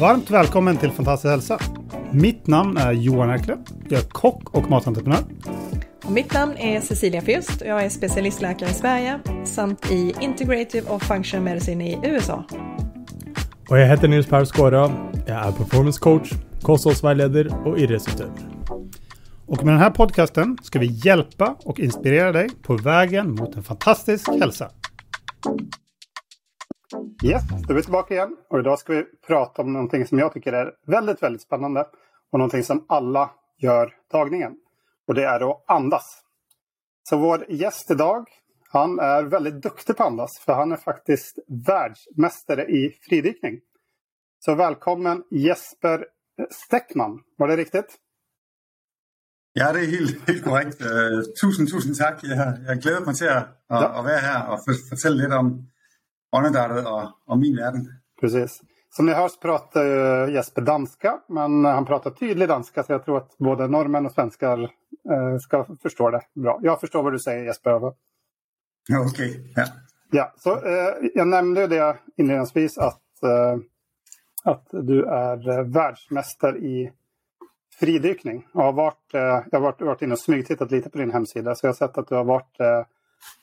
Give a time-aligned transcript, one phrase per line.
[0.00, 1.58] Varmt välkommen till Fantastisk hälsa.
[2.12, 3.56] Mitt namn är Johan Erkle.
[3.88, 5.20] Jag är kock och matentreprenör.
[6.04, 10.90] Och mitt namn är Cecilia Fürst och jag är specialistläkare i Sverige samt i Integrative
[10.90, 12.44] och Functional Medicine i USA.
[13.68, 14.92] Och jag heter Nils Per Skåra.
[15.26, 18.32] Jag är performance coach, kostrådsvägledare och idrottsutövare.
[19.46, 23.62] Och med den här podcasten ska vi hjälpa och inspirera dig på vägen mot en
[23.62, 24.70] fantastisk hälsa.
[27.22, 30.32] Yes, då är vi tillbaka igen och idag ska vi prata om någonting som jag
[30.32, 31.86] tycker är väldigt, väldigt spännande
[32.30, 34.56] och någonting som alla gör dagligen.
[35.06, 36.22] Och det är att andas.
[37.08, 38.28] Så vår gäst idag,
[38.68, 43.60] han är väldigt duktig på att andas för han är faktiskt världsmästare i fridykning.
[44.38, 46.06] Så välkommen Jesper
[46.50, 47.98] Steckman, var det riktigt?
[49.52, 50.80] Ja, det er helt, helt korrekt.
[50.80, 52.22] Uh, tusind, tusind tak.
[52.22, 53.36] Jeg, jeg glæder mig til at,
[53.70, 53.98] at, ja.
[53.98, 55.68] at være her og for, fortælle lidt om
[56.32, 57.88] åndedrættet og, og min verden.
[58.20, 58.60] Precis.
[58.90, 63.16] Som ni hör så pratar Jesper danska, men han pratar tydlig danska så jag tror
[63.16, 64.62] att både norrmän och svenskar
[65.10, 66.58] eh, ska förstå det bra.
[66.62, 67.70] Jag förstår vad du säger Jesper.
[67.70, 67.92] Ja,
[68.88, 69.52] Okej, okay.
[69.56, 69.64] ja.
[70.10, 73.56] Ja, så eh, jag nämnde det inledningsvis att, eh,
[74.44, 76.92] att du är världsmästare i
[77.80, 78.46] fridykning.
[78.54, 81.72] Jag har varit, jag har varit, inne och smygtittat lite på din hemsida så jag
[81.72, 82.56] har sett att du har varit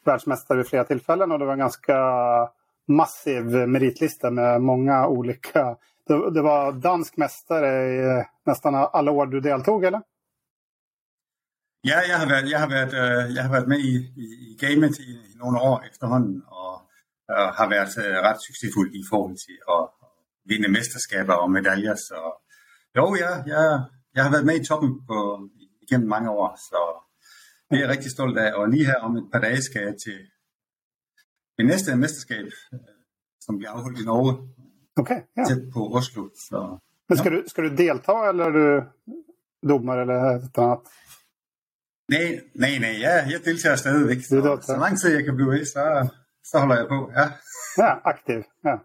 [0.05, 1.97] världsmästare vid flera tillfällen och det var en ganska
[2.87, 5.75] massiv meritlista med många olika...
[6.07, 10.01] Det, det var dansk mästare i eh, nästan alla år du deltog eller?
[11.83, 14.57] Ja, jeg har været, jeg har været, jag jeg har været med i, i, i
[14.65, 16.73] gamet i, i nogle år efterhånden, og
[17.31, 20.09] øh, har været rätt ret succesfuld i forhold til att at
[20.49, 21.95] vinde mesterskaber og medaljer.
[21.95, 22.17] Så
[22.97, 23.63] jo, ja, jeg,
[24.15, 25.17] jeg har været med i toppen på,
[25.85, 26.79] igennem mange år, så
[27.69, 28.49] det er jeg rigtig stolt af.
[28.53, 30.19] Og lige her om et par dage skal jeg til
[31.57, 32.79] det næste mesterskab, øh,
[33.41, 34.33] som bliver afholdt i Norge.
[34.97, 35.43] Okay, ja.
[35.45, 36.29] Tæt på Oslo.
[36.35, 36.77] Så,
[37.09, 37.35] Men ska, ja.
[37.35, 38.83] du, ska du delta eller är du
[39.69, 40.81] domare eller ett annat?
[42.09, 44.23] Nej, nej, nej, ja, jeg deltager stadigvæk.
[44.23, 46.07] Så, Det er så lang tid jeg kan blive ved, så,
[46.43, 47.11] så holder jeg på.
[47.15, 47.25] Ja.
[47.77, 48.43] Ja, aktiv.
[48.63, 48.77] Ja.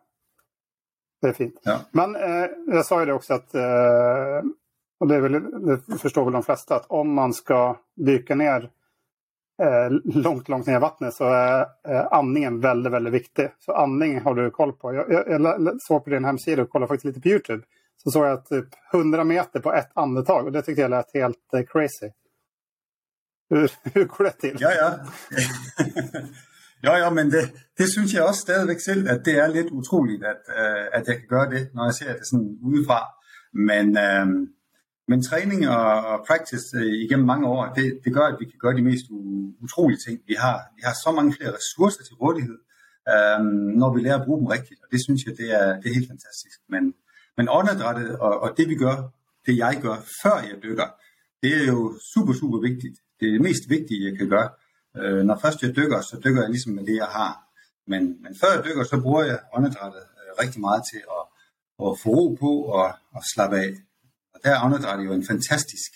[1.22, 1.54] Det är fint.
[1.64, 1.78] Ja.
[1.92, 4.40] Men eh, jag sa ju det också att, eh,
[5.00, 5.32] och det, väl,
[5.88, 7.76] det förstår väl de flesta, att om man ska
[8.06, 8.70] dyka ner
[9.60, 13.50] Eh, långt, långt ner i vattnet så är eh, andningen väldigt, väldigt viktig.
[13.58, 14.94] Så andning har du koll på.
[14.94, 17.64] Jag, jag, jag såg på din hemsida och kollade faktiskt lite på Youtube.
[17.96, 21.54] Så såg jag typ 100 meter på ett andetag och det tyckte jag lät helt
[21.54, 22.10] eh, crazy.
[23.50, 24.56] Hur, hur går det till?
[24.60, 24.98] Ja, ja.
[26.82, 30.24] ja, ja, men det, det synes jeg også stadigvæk selv, at det er lidt utroligt,
[30.24, 33.00] at, øh, at jeg kan gøre det, når jeg ser det sådan udefra.
[33.52, 34.26] Men, øh,
[35.10, 38.76] men træning og, practice øh, igennem mange år, det, det gør, at vi kan gøre
[38.76, 39.06] de mest
[39.64, 40.16] utrolige ting.
[40.30, 42.58] Vi har, vi har så mange flere ressourcer til rådighed,
[43.12, 43.40] øh,
[43.80, 45.94] når vi lærer at bruge dem rigtigt, og det synes jeg, det er, det er
[45.98, 46.58] helt fantastisk.
[46.74, 46.82] Men,
[47.36, 48.96] men åndedrættet og, og det vi gør,
[49.46, 50.88] det jeg gør, før jeg dykker,
[51.42, 51.80] det er jo
[52.14, 52.96] super, super vigtigt.
[53.18, 54.48] Det er det mest vigtige, jeg kan gøre.
[55.00, 57.32] Øh, når først jeg dykker, så dykker jeg ligesom med det, jeg har.
[57.90, 61.24] Men, men før jeg dykker, så bruger jeg åndedrættet øh, rigtig meget til at,
[61.86, 63.70] at få ro på og, og slappe af.
[64.40, 65.90] Og der er åndedrættet jo en fantastisk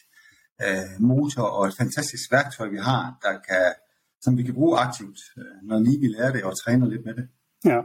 [0.65, 3.73] øh, motor og et fantastisk værktøj, vi har, der kan,
[4.21, 7.15] som vi kan bruge aktivt, øh, når lige vi lærer det og træner lidt med
[7.15, 7.29] det.
[7.65, 7.81] Ja,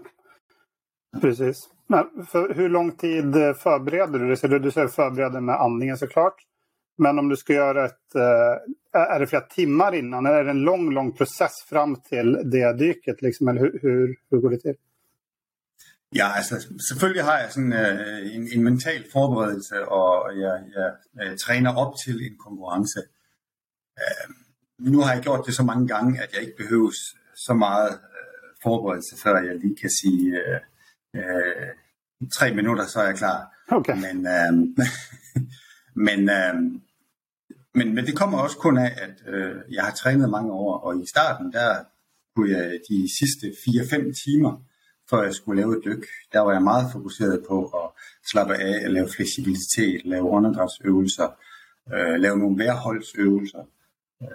[1.22, 1.58] precis.
[1.88, 4.38] Men för hur lång tid forbereder förbereder du dig?
[4.38, 6.36] Så du, du säger förbereder med andningen såklart.
[6.97, 8.16] Men om du ska göra ett...
[8.16, 10.26] Eh, är det flera timmar innan?
[10.26, 13.22] Eller är det en lång, lång process fram till det dyket?
[13.22, 13.47] Liksom?
[13.47, 14.76] Eller hur, hur, hur går det till?
[16.16, 21.38] Ja, altså selvfølgelig har jeg sådan øh, en, en mental forberedelse, og jeg, jeg øh,
[21.38, 23.00] træner op til en konkurrence.
[24.00, 24.34] Øh,
[24.80, 26.92] nu har jeg gjort det så mange gange, at jeg ikke behøver
[27.36, 30.59] så meget øh, forberedelse, før jeg lige kan sige øh,
[31.16, 31.68] øh,
[32.34, 33.56] tre minutter, så er jeg klar.
[33.72, 33.96] Okay.
[33.96, 34.53] Men, øh,
[36.08, 36.56] men, øh,
[37.74, 41.03] men, men det kommer også kun af, at øh, jeg har trænet mange år, og
[41.03, 41.84] i starten, der
[42.35, 44.64] kunne jeg de sidste 4-5 timer,
[45.09, 47.90] før jeg skulle lave et dyk, der var jeg meget fokuseret på at
[48.32, 51.29] slappe af, lave fleksibilitet, lave åndedrætsøvelser,
[51.94, 53.64] øh, lave nogle vejrholdsøvelser,
[54.22, 54.28] øh,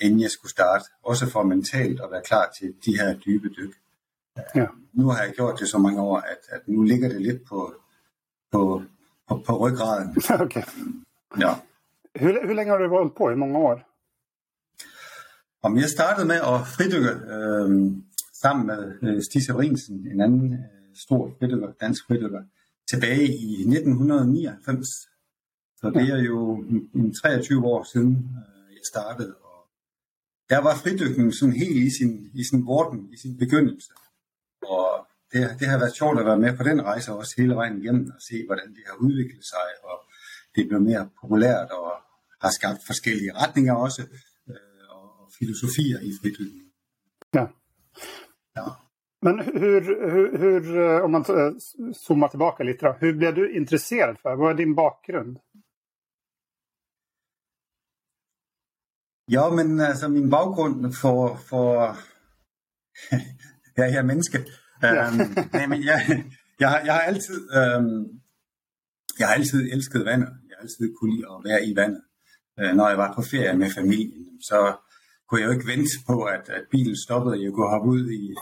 [0.00, 0.84] inden jeg skulle starte.
[1.02, 3.74] Også for mentalt at være klar til de her dybe dyk.
[4.54, 4.66] Ja.
[4.92, 7.74] Nu har jeg gjort det så mange år, at, at nu ligger det lidt på,
[8.52, 8.82] på,
[9.28, 10.16] på, på ryggraden.
[10.44, 10.64] Okej.
[11.40, 11.54] Ja.
[12.20, 13.30] Hur, hur länge har du hållit på?
[13.30, 13.82] I många år?
[15.62, 17.92] Om jeg startede med at fridykke øh,
[18.42, 22.42] sammen med øh, Stig Severinsen, en anden øh, stor fridykker, dansk fridykker,
[22.90, 24.88] tilbage i 1999.
[25.80, 29.34] Så det er jo en, en 23 år siden, øh, jeg startede.
[29.34, 29.58] Og
[30.50, 33.92] der var fridykningen sådan helt i sin, i sin vorden, i sin begyndelse.
[34.62, 37.82] Og det, det har været sjovt at være med på den rejse også hele vejen
[37.82, 39.98] igennem og se, hvordan det har udviklet sig, og
[40.54, 41.92] det bliver mere populært og
[42.40, 44.02] har skabt forskellige retninger også,
[44.48, 44.54] øh,
[44.90, 46.66] og, og filosofier i fridykning.
[47.34, 47.46] Ja.
[48.56, 48.76] Ja.
[49.22, 49.80] Men hur,
[50.10, 51.52] hur, hur, eh, om man eh,
[51.94, 54.36] zoomar tillbaka lite då, hur blev du intresserad för?
[54.36, 55.38] Vad är din bakgrund?
[59.26, 61.96] Ja, men altså min baggrund for, for
[63.76, 64.44] ja, jeg er menneske.
[64.82, 65.08] Ja.
[65.08, 66.24] øhm, nej, men jeg,
[66.60, 68.20] jeg, jeg har altid øhm,
[69.18, 70.32] jeg har altid elsket vandet.
[70.48, 72.02] Jeg har altid kunne lide at være i vandet.
[72.60, 74.76] Øh, når jeg var på ferie med familien, så
[75.26, 77.42] kunne jeg jo ikke vente på, at, at bilen stoppede.
[77.42, 78.34] Jeg kunne hoppe ud i,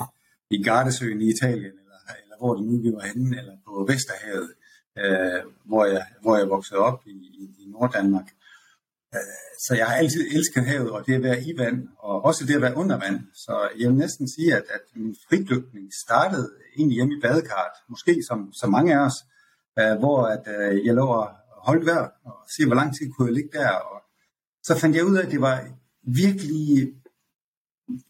[0.51, 4.51] i Gardesøen i Italien, eller, eller hvor det nu vi var henne, eller på Vesterhavet,
[4.99, 8.29] øh, hvor, jeg, hvor jeg voksede op i, i, i Norddanmark.
[9.15, 9.21] Øh,
[9.67, 12.55] så jeg har altid elsket havet, og det at være i vand, og også det
[12.55, 13.21] at være under vand.
[13.35, 18.23] Så jeg vil næsten sige, at, at min fridykning startede egentlig hjemme i badekarret, måske
[18.29, 19.19] som, som mange af os,
[19.79, 21.29] øh, hvor at, øh, jeg lå og
[21.69, 24.03] holdt vejr, og se hvor lang tid kunne jeg ligge der, og
[24.63, 25.57] så fandt jeg ud af, at det var
[26.05, 26.93] virkelig,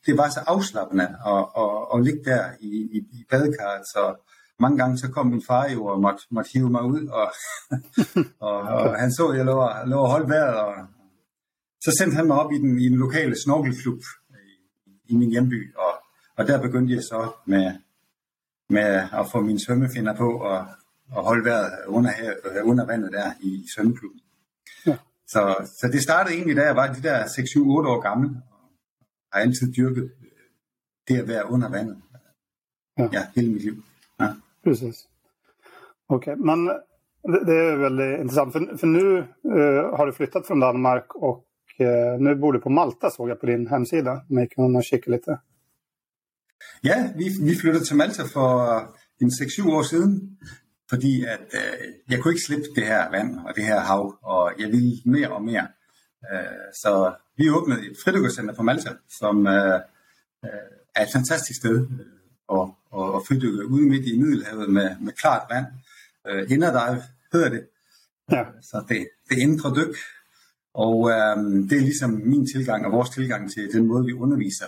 [0.06, 4.14] det var så afslappende at, at, at ligge der i, i, i badekarret, så
[4.58, 7.32] mange gange så kom min far jo og måtte, måtte hive mig ud, og,
[8.48, 10.74] og, og han så, at jeg lå, lå og holdt vejret, og
[11.80, 15.74] så sendte han mig op i den, i den lokale snorkelklub i, i min hjemby,
[15.76, 15.92] og,
[16.36, 17.72] og der begyndte jeg så med,
[18.68, 20.66] med at få mine svømmefinder på og,
[21.10, 22.12] og holde vejret under,
[22.62, 24.20] under vandet der i, i svømmeklubben.
[24.86, 24.96] Ja.
[25.26, 29.40] Så, så det startede egentlig, da jeg var de der 6-7-8 år gammel, og har
[29.40, 30.10] altid dyrket
[31.08, 31.96] det at være under vandet.
[32.98, 33.82] Ja, ja hele mit liv.
[34.20, 34.28] Ja.
[34.64, 34.96] Precis.
[36.08, 36.44] Okej, okay.
[36.44, 36.66] men
[37.32, 38.52] det, det är väldigt intressant.
[38.52, 41.44] För, för nu uh, har du flyttat från Danmark och
[41.80, 44.24] uh, nu bor du på Malta såg jag på din hemsida.
[44.28, 45.40] Man kan kika lite.
[46.80, 48.48] Ja, vi, vi flyttede til Malta for
[49.20, 50.38] en 6-7 år siden,
[50.90, 54.52] fordi at øh, jeg kunne ikke slippe det her vand og det her hav, og
[54.58, 55.68] jeg ville mere og mere.
[56.32, 59.80] Øh, så vi åbnede et fridykkercenter på Malta, som øh,
[60.44, 60.50] øh,
[60.94, 65.12] er et fantastisk sted øh, at, at, at fridykke ude midt i Middelhavet med, med
[65.12, 65.66] klart vand.
[66.28, 67.02] Øh, Inderdive
[67.32, 67.66] hedder det.
[68.30, 68.44] Ja.
[68.62, 69.96] Så det, det indre dyk.
[70.74, 71.36] Og øh,
[71.68, 74.66] det er ligesom min tilgang og vores tilgang til den måde, vi underviser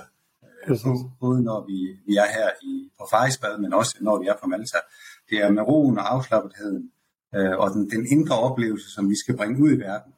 [0.67, 4.37] på, både når vi, vi er her i, på Farisbad, men også når vi er
[4.43, 4.79] på Malta.
[5.31, 6.93] Det er med roen og afslappetheden
[7.35, 10.13] øh, og den, den indre oplevelse, som vi skal bringe ud i verden.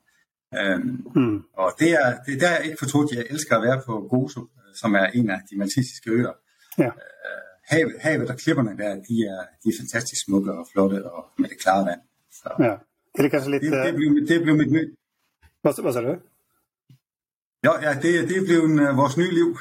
[0.59, 1.45] Øhm, mm.
[1.53, 4.95] Og det er, det, der er ikke fortrudt, jeg elsker at være på Gozo, som
[4.95, 6.33] er en af de maltesiske øer.
[6.79, 6.87] Ja.
[6.87, 6.93] Øh,
[7.65, 11.49] havet, havet og klipperne der, de er, de er fantastisk smukke og flotte og med
[11.49, 12.01] det klare vand.
[12.33, 12.75] Så, ja.
[13.17, 13.63] Det er kanskje lidt...
[13.63, 14.89] Det, det, blev, det blev mit nye...
[15.63, 16.17] Hvad, hvad sagde du?
[17.65, 19.59] Ja, ja det, det blev en, uh, vores nye liv.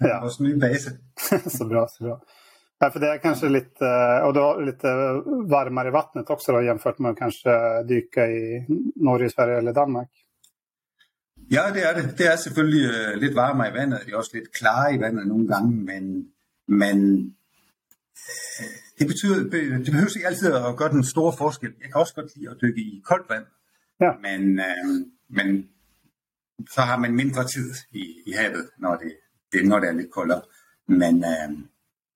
[0.00, 0.20] Ja.
[0.24, 0.90] Vores nye base.
[1.58, 2.16] så bra, så bra.
[2.82, 3.84] Ja, för det är kanske lite,
[4.24, 4.88] och du har lite
[5.50, 8.66] varmare i vattnet också då, jämfört med att kanske dyka i
[8.96, 10.10] Norge, Sverige eller Danmark.
[11.50, 12.18] Ja, det er det.
[12.18, 14.00] Det er selvfølgelig uh, lidt varmere i vandet.
[14.06, 16.28] Det er også lidt klarere i vandet nogle gange, men,
[16.68, 16.98] men
[18.60, 19.42] uh, det betyder,
[19.84, 21.72] det behøver ikke altid at gøre den store forskel.
[21.80, 23.46] Jeg kan også godt lide at dykke i koldt vand,
[24.00, 24.10] ja.
[24.26, 24.60] men,
[25.28, 25.68] men
[26.70, 29.12] så har man mindre tid i, i havet, når det,
[29.52, 30.42] det, når det er lidt koldere.
[30.86, 31.58] Men, uh,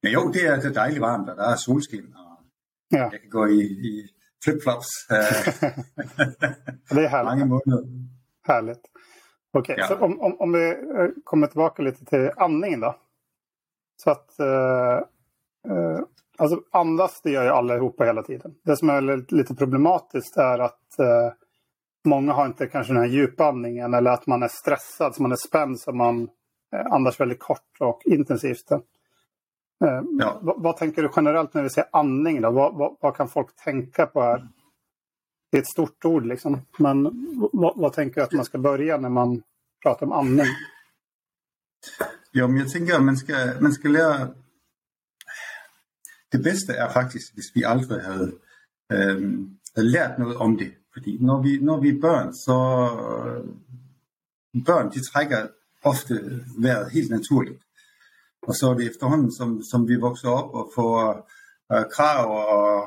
[0.04, 2.32] men jo, det er, det er dejligt varmt, og der er solskin, og
[2.92, 3.06] ja.
[3.12, 3.92] jeg kan gå i, i
[4.44, 5.16] flipflops uh,
[6.96, 7.30] det härligt.
[7.30, 7.86] mange måneder.
[8.46, 8.80] Härligt.
[9.52, 9.86] Okej, okay, ja.
[9.86, 12.94] så om, om, om vi eh, kommer tillbaka lite till andningen då.
[14.02, 14.98] Så att uh,
[15.72, 16.00] uh,
[16.38, 18.54] alltså andas det gör ju allihopa hela tiden.
[18.64, 21.32] Det som är lite problematiskt är att uh,
[22.04, 25.48] många har inte kanske den här djupandningen eller att man är stressad, så man är
[25.48, 26.28] spänd så man
[26.90, 28.68] andas väldigt kort och intensivt.
[29.78, 30.38] Ja.
[30.42, 32.40] Vad, vad, tänker du generellt när vi säger andning?
[32.40, 32.50] Då?
[32.50, 34.48] Vad, vad, vad, kan folk tänka på här?
[35.50, 36.60] Det är ett stort ord liksom.
[36.78, 39.42] Men vad, vad tänker du att man ska börja när man
[39.82, 40.46] pratar om andning?
[42.30, 44.28] Ja, men jag tänker att man ska, man ska lära...
[46.30, 48.32] Det bästa är faktiskt, om vi aldrig hade,
[48.92, 50.70] ähm, hade lärt något om det.
[50.94, 52.52] För när vi, när vi är barn så...
[54.66, 55.48] Børn, de trækker
[55.82, 57.63] ofte vejret helt naturligt.
[58.48, 60.96] Og så er det efterhånden, som, som vi vokser op og får
[61.72, 62.82] øh, krav og,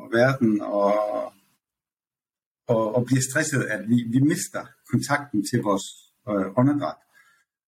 [0.00, 0.92] og, verden og,
[2.68, 5.86] og, og bliver stresset, at vi, vi mister kontakten til vores
[6.30, 7.00] øh, åndedræt.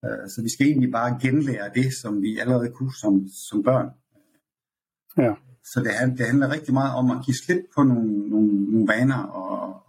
[0.04, 3.88] Øh, så vi skal egentlig bare genlære det, som vi allerede kunne som, som børn.
[5.18, 5.34] Ja.
[5.64, 9.22] Så det, det handler rigtig meget om at give slip på nogle, nogle, nogle vaner
[9.22, 9.82] og,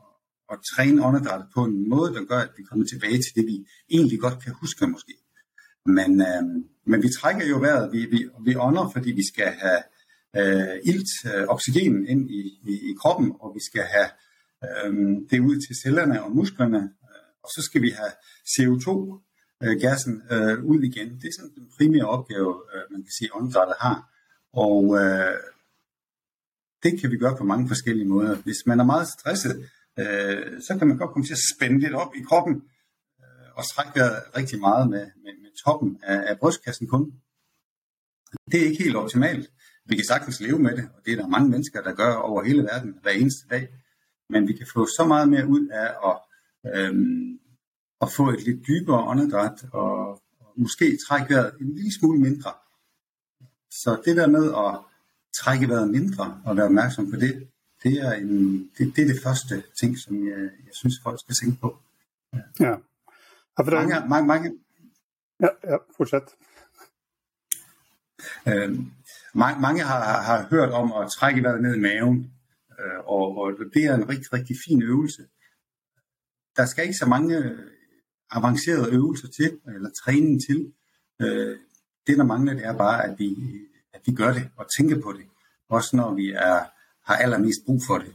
[0.50, 3.68] og træne åndedrættet på en måde, der gør, at vi kommer tilbage til det, vi
[3.90, 5.14] egentlig godt kan huske måske.
[5.86, 6.44] Men, øh,
[6.86, 9.82] men vi trækker jo vejret, vi, vi, vi ånder, fordi vi skal have
[10.38, 14.10] øh, ilt, øh, oxygen ind i, i, i kroppen, og vi skal have
[14.66, 14.94] øh,
[15.30, 16.92] det ud til cellerne og musklerne,
[17.44, 18.12] og så skal vi have
[18.54, 21.10] CO2-gassen øh, øh, ud igen.
[21.22, 23.98] Det er sådan den primære opgave, øh, man kan sige, åndedrættet har.
[24.54, 25.38] Og øh,
[26.84, 28.36] det kan vi gøre på mange forskellige måder.
[28.36, 29.70] Hvis man er meget stresset,
[30.00, 32.64] øh, så kan man godt komme til at spænde lidt op i kroppen
[33.56, 37.14] og trækker rigtig meget med, med, med toppen af, af brystkassen kun.
[38.52, 39.52] Det er ikke helt optimalt.
[39.86, 42.44] Vi kan sagtens leve med det, og det er der mange mennesker, der gør over
[42.44, 43.68] hele verden hver eneste dag.
[44.30, 46.18] Men vi kan få så meget mere ud af at,
[46.76, 47.40] øhm,
[48.02, 52.52] at få et lidt dybere åndedræt, og, og måske trække vejret en lille smule mindre.
[53.72, 54.80] Så det der med at
[55.36, 57.48] trække vejret mindre og være opmærksom på det,
[57.84, 61.36] det er, en, det, det er det første ting, som jeg, jeg synes, folk skal
[61.36, 61.78] tænke på.
[62.34, 62.40] Ja.
[62.60, 62.76] ja
[63.58, 64.48] for mange, mange, mange,
[65.40, 66.28] ja, ja, fortsæt.
[68.48, 68.70] Øh,
[69.34, 72.34] mange, mange har, har hørt om at trække vejret ned i maven,
[72.80, 75.24] øh, og, og det er en rigtig, rigtig fin øvelse.
[76.58, 77.58] Der skal ikke så mange
[78.32, 80.74] avancerede øvelser til, eller træning til.
[81.22, 81.58] Øh,
[82.08, 83.30] det, der mangler, det er bare, at vi,
[83.94, 85.26] at vi gør det og tænker på det.
[85.70, 86.60] Også når vi er,
[87.12, 88.14] har allermest brug for det.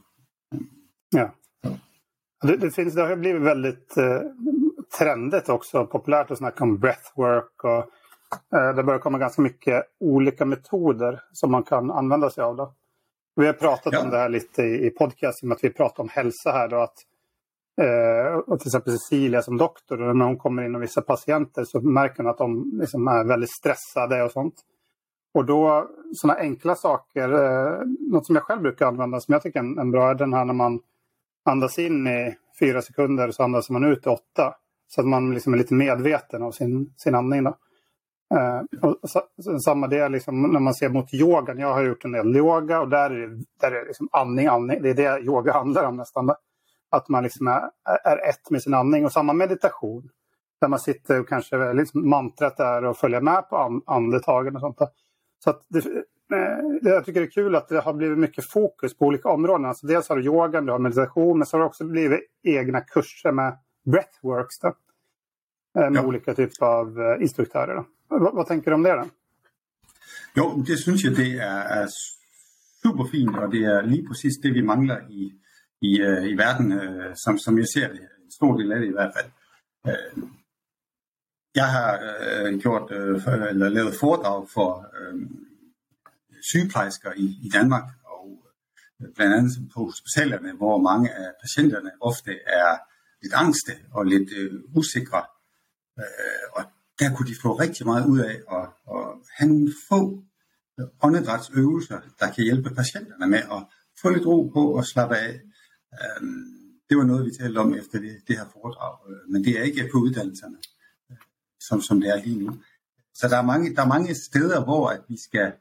[1.12, 1.26] Ja.
[2.42, 3.98] Det, det, finns, det har blivit väldigt
[4.98, 7.78] trendigt också, populärt att snacka om breathwork och
[8.58, 12.56] eh, det börjar komma ganska mycket olika metoder som man kan använda sig av.
[12.56, 12.72] Då.
[13.36, 14.02] Vi har pratat ja.
[14.04, 16.96] om det här lite i, i podcasten, att vi pratar om hälsa här då, att
[17.80, 21.80] Eh, och till exempel Cecilia som doktor, när hon kommer in och vissa patienter så
[21.80, 24.54] märker hon att de liksom är väldigt stressade och sånt.
[25.34, 27.78] Och då sådana enkla saker, eh,
[28.12, 30.44] något som jag själv brukar använda som jag tycker är en bra är den här
[30.44, 30.80] när man
[31.44, 34.54] andas in i fyra sekunder så andas man ut i åtta.
[34.86, 37.44] Så att man liksom är lite medveten av sin, sin andning.
[37.44, 37.56] Då.
[38.34, 39.22] Eh, och så,
[39.64, 41.58] samma det liksom, när man ser mot yogan.
[41.58, 44.46] Jag har gjort en del yoga och där är det, där är det liksom andning,
[44.46, 44.82] andning.
[44.82, 46.30] Det är det yoga handlar om nästan.
[46.90, 47.70] Att man liksom är,
[48.04, 49.04] är ett med sin andning.
[49.04, 50.08] Och samma meditation.
[50.60, 54.78] Där man sitter och kanske liksom mantrat där och följer med på andetagen och sånt.
[54.78, 54.88] Där.
[55.44, 58.98] Så att det, eh, jag tycker det är kul att det har blivit mycket fokus
[58.98, 59.66] på olika områden.
[59.66, 62.80] Alltså dels har du yogan, du har meditation, men så har det också blivit egna
[62.80, 63.58] kurser med
[63.90, 64.58] breathworks.
[64.58, 66.06] Då, eh, med ja.
[66.06, 67.84] olika typer av eh, instruktörer.
[68.08, 68.92] Vad, vad, tänker du om det?
[68.92, 69.08] Då?
[70.34, 71.86] Jo, det synes jeg, det er, er
[72.82, 75.32] super fint, og det er lige præcis det, vi mangler i,
[75.80, 78.00] i, øh, i verden, øh, som, som jeg ser det.
[78.24, 79.30] En stor del af det i hvert fald.
[79.86, 80.22] Øh,
[81.54, 81.90] jeg har
[82.20, 85.20] øh, gjort øh, eller lavet foredrag for øh,
[86.42, 88.38] sygeplejersker i, i Danmark, og
[89.02, 92.76] øh, blandt andet på hospitalerne, hvor mange af patienterne ofte er
[93.22, 95.22] lidt angste og lidt øh, usikre.
[95.98, 96.62] Øh, og
[96.98, 99.06] der kunne de få rigtig meget ud af at, at
[99.36, 100.24] have nogle få
[100.80, 103.62] øh, åndedrætsøvelser, der kan hjælpe patienterne med at
[104.02, 105.40] få lidt ro på og slappe af.
[105.98, 106.22] Øh,
[106.88, 109.62] det var noget, vi talte om efter det, det her foredrag, øh, men det er
[109.62, 110.58] ikke på uddannelserne,
[111.10, 111.16] øh,
[111.68, 112.58] som, som det er lige nu.
[113.14, 115.52] Så der er mange, der er mange steder, hvor at vi skal,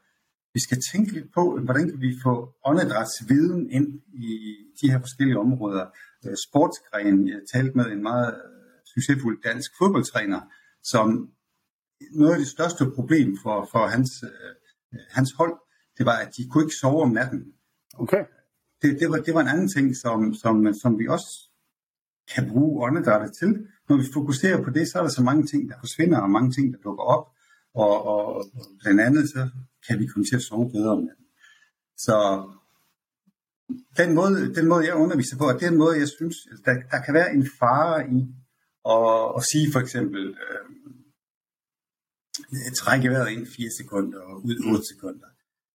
[0.56, 2.34] vi skal tænke lidt på, hvordan kan vi få
[2.64, 3.88] åndedrætsviden ind
[4.28, 4.28] i
[4.80, 5.84] de her forskellige områder.
[6.24, 8.34] Øh, sportsgren, jeg talte med en meget
[8.94, 10.40] succesfuld dansk fodboldtræner,
[10.92, 11.06] som
[12.20, 14.10] noget af det største problem for, for hans,
[15.10, 15.54] hans hold,
[15.98, 17.42] det var, at de kunne ikke sove om natten.
[17.94, 18.24] Okay
[18.82, 21.50] det, det, var, det var en anden ting, som, som, som vi også
[22.34, 23.66] kan bruge åndedrættet til.
[23.88, 26.50] Når vi fokuserer på det, så er der så mange ting, der forsvinder, og mange
[26.52, 27.26] ting, der dukker op.
[27.74, 28.44] Og, og, og
[28.82, 29.48] blandt andet, så
[29.86, 31.26] kan vi komme til at sove bedre om natten.
[31.96, 32.16] Så
[33.96, 37.14] den måde, den måde, jeg underviser på, er den måde, jeg synes, der, der kan
[37.14, 38.20] være en fare i
[38.94, 40.66] at, at sige for eksempel, øh,
[42.78, 45.26] trække vejret ind 4 sekunder og ud 8 sekunder.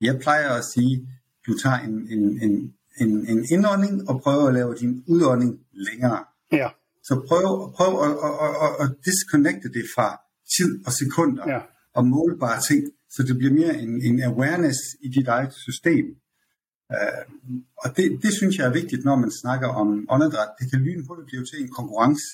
[0.01, 1.09] Jeg plejer at sige,
[1.47, 6.25] du tager en, en, en, en, en indånding og prøve at lave din udånding længere.
[6.51, 6.69] Ja.
[7.03, 10.07] Så prøv, prøv at, at, at, at disconnecte det fra
[10.57, 11.61] tid og sekunder ja.
[11.93, 16.05] og målbare ting, så det bliver mere en, en awareness i dit eget system.
[16.89, 20.49] Uh, og det, det synes jeg er vigtigt, når man snakker om åndedræt.
[20.59, 22.25] Det kan lynhurtigt blive til en konkurrence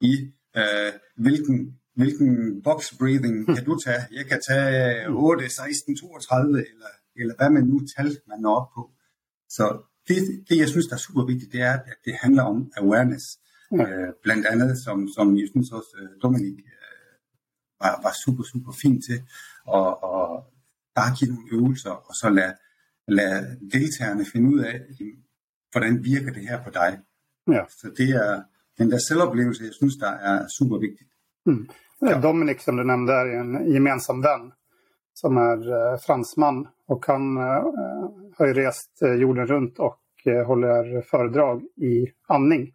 [0.00, 0.12] i,
[0.56, 4.02] uh, hvilken, hvilken box breathing kan du tage.
[4.12, 8.68] Jeg kan tage 8, 16, 32, eller, eller hvad man nu tal man når op
[8.74, 8.90] på.
[9.48, 9.64] Så
[10.08, 10.16] det,
[10.48, 13.24] det, jeg synes, der er super vigtigt, det er, at det handler om awareness.
[13.72, 13.90] Ja.
[13.90, 17.04] Øh, blandt andet, som, som jeg synes også, uh, Dominik uh,
[17.80, 19.22] var, var super, super fint til,
[19.66, 20.44] og, og
[20.94, 22.54] bare give nogle øvelser, og så lade,
[23.08, 24.80] lad deltagerne finde ud af,
[25.72, 26.98] hvordan virker det her på dig.
[27.48, 27.62] Ja.
[27.68, 28.42] Så det er
[28.78, 31.10] den der selvoplevelse, jeg synes, der er super vigtigt.
[31.46, 31.68] Mm.
[32.00, 32.20] Ja.
[32.20, 34.52] Dominik som du nämnde är en gemensam vän
[35.14, 37.64] som är eh, fransman och han uh,
[38.38, 42.72] har ju rest jorden runt och uh, håller föredrag i andning.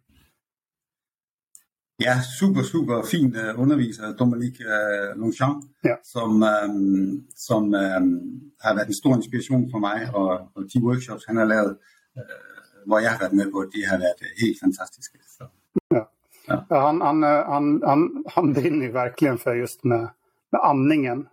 [2.06, 5.96] Ja, super, super fin uh, underviser, Dominique uh, Longchamp, ja.
[6.02, 8.08] som, um, som um,
[8.64, 11.76] har været en stor inspiration for mig, og, og de workshops, han har lavet,
[12.16, 12.22] uh,
[12.86, 15.18] hvor jeg har været med på, de har været helt fantastiske.
[15.38, 15.44] Så.
[15.90, 16.04] Ja.
[16.48, 16.80] Ja.
[16.86, 20.08] Han, han, han, han, han brinner ju verkligen för just med,
[20.52, 21.28] med andningen.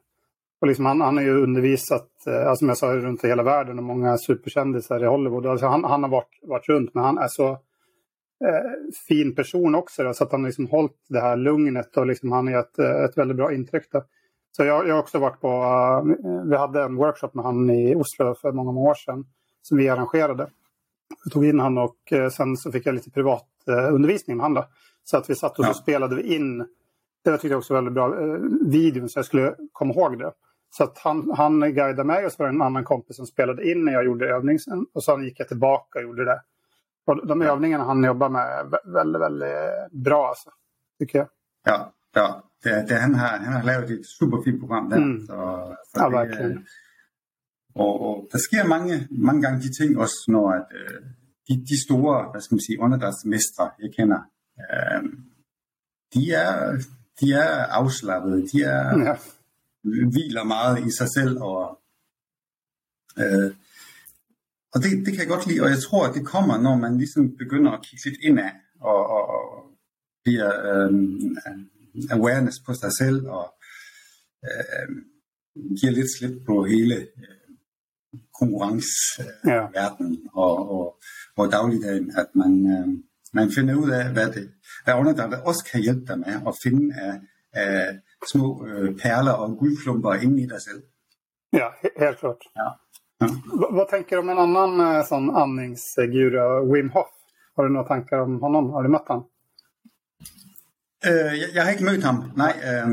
[0.61, 3.77] Och liksom han, han har ju undervisat, alltså som jag sa, runt i hela världen
[3.77, 5.45] och många superkändisar i Hollywood.
[5.45, 7.59] Alltså han, han har varit, varit runt, men han är så
[8.45, 8.71] eh,
[9.07, 10.03] fin person också.
[10.03, 12.79] Då, så att han har liksom hållit det här lugnet och liksom han har gett
[12.79, 13.91] ett väldigt bra intryck.
[13.91, 14.03] Då.
[14.51, 17.95] Så jag, jag har också varit på, uh, vi hade en workshop med han i
[17.95, 19.25] Oslo för många, många år sedan
[19.61, 20.49] som vi arrangerade.
[21.23, 23.47] Jag tog in han och uh, sen så fick jag lite privat
[23.91, 24.53] undervisning med han.
[24.53, 24.65] Då.
[25.09, 25.73] Så att vi satt och ja.
[25.73, 26.65] spelade in,
[27.23, 30.31] det tyckte jag också var väldigt bra, eh, videon så jag skulle komma ihåg det.
[30.69, 33.71] Så att han, han guidade mig och så var det en annan kompis som spelade
[33.71, 34.59] in när jag gjorde övningen.
[34.93, 36.41] Och sen gick jag tillbaka och gjorde det.
[37.07, 40.49] Och de övningarna han jobbar med är väldigt, väldigt bra alltså,
[40.99, 41.29] tycker jag.
[41.65, 42.43] Ja, ja.
[42.63, 44.97] Det, det, han, har, han har lavet et superfint program der.
[44.97, 45.19] Mm.
[45.27, 45.33] Så,
[45.87, 46.67] så ja, det, verkligen.
[47.75, 51.01] Og, og der sker mange, mange gange de ting også, når at, øh,
[51.47, 54.21] de, de store, hvad skal man sige, åndedrætsmestre, jeg kender,
[54.59, 55.03] øh,
[56.13, 56.81] de, er,
[57.19, 59.15] de er afslappede, de er, ja.
[59.83, 61.79] hviler meget i sig selv, og,
[63.19, 63.51] øh,
[64.73, 66.97] og det, det kan jeg godt lide, og jeg tror, at det kommer, når man
[66.97, 69.41] ligesom begynder at kigge lidt indad, og, og, og
[70.23, 70.91] bliver øh,
[72.11, 73.45] awareness på sig selv, og
[74.47, 74.89] øh,
[75.79, 77.37] giver lidt slip på hele øh,
[78.39, 80.29] konkurrenceverden ja.
[80.45, 80.85] og, og,
[81.37, 82.87] og dagligdagen, at man, øh,
[83.33, 86.95] man finder ud af, hvad det hvad underdrejet også kan hjælpe dig med at finde
[86.95, 87.13] af,
[87.53, 87.99] af
[88.31, 90.81] små øh, perler og guldklumper inde i dig selv.
[91.53, 91.67] Ja,
[92.03, 92.41] helt klart.
[92.59, 92.69] Ja.
[93.19, 93.29] Ja.
[93.71, 97.07] Vad tänker du om en annan sån andningsguru, Wim Hof?
[97.55, 98.69] Har du några tankar om honom?
[98.73, 99.25] Har du mött honom?
[101.05, 102.53] Øh, jeg, jeg har ikke mødt ham, nej.
[102.69, 102.87] Øh,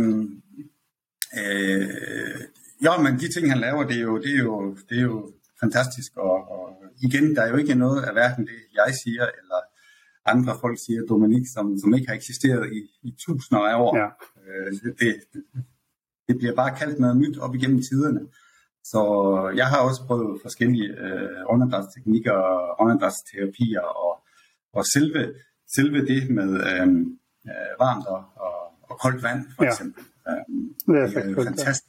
[1.41, 2.41] øh,
[2.81, 5.33] ja, men de ting, han laver, det er jo, det er jo, det er jo
[5.61, 6.17] fantastisk.
[6.17, 6.65] Og, og
[7.03, 9.61] igen, der er jo ikke noget af hverken det, jeg siger, eller
[10.27, 13.97] andre folk siger, Dominik, som, som ikke har eksisteret i, i tusinder af år.
[13.97, 14.09] Ja.
[14.45, 15.15] Øh, det,
[16.29, 18.21] det bliver bare kaldt noget nyt op igennem tiderne.
[18.93, 19.01] Så
[19.57, 24.13] jeg har også prøvet forskellige øh, åndedrætsteknikker og åndedrætsterapier, og,
[24.73, 25.35] og selve,
[25.77, 26.87] selve det med øh,
[27.51, 29.69] øh, varmt og, og, og koldt vand, for Ja.
[29.71, 30.03] eksempel.
[30.29, 30.35] Øh,
[30.87, 31.85] Det är det er faktiskt fantastisk,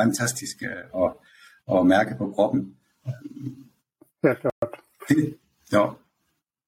[0.00, 1.10] fantastisk øh, at,
[1.74, 2.60] at mærke på kroppen.
[4.24, 4.72] helt klart.
[5.08, 5.34] Det,
[5.72, 5.84] ja,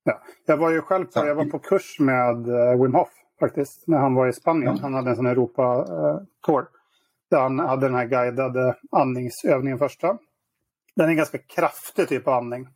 [0.07, 0.13] Ja.
[0.47, 3.09] Jag var ju själv på, jag var på kurs med uh, Wim Hof
[3.41, 4.77] faktiskt, när han var i Spanien.
[4.77, 4.83] Ja.
[4.83, 6.63] Han hade en sån Europa-tour
[7.33, 10.19] där han hade den här guidade andningsövningen första.
[10.97, 12.69] Den är en ganska kraftig typ av andning.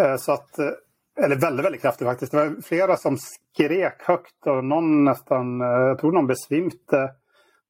[0.00, 2.32] Eh, så att, eh, eller väldigt, väldigt kraftig faktiskt.
[2.32, 7.10] Det var flera som skrek högt och någon nästan, eh, jag tror någon besvimte.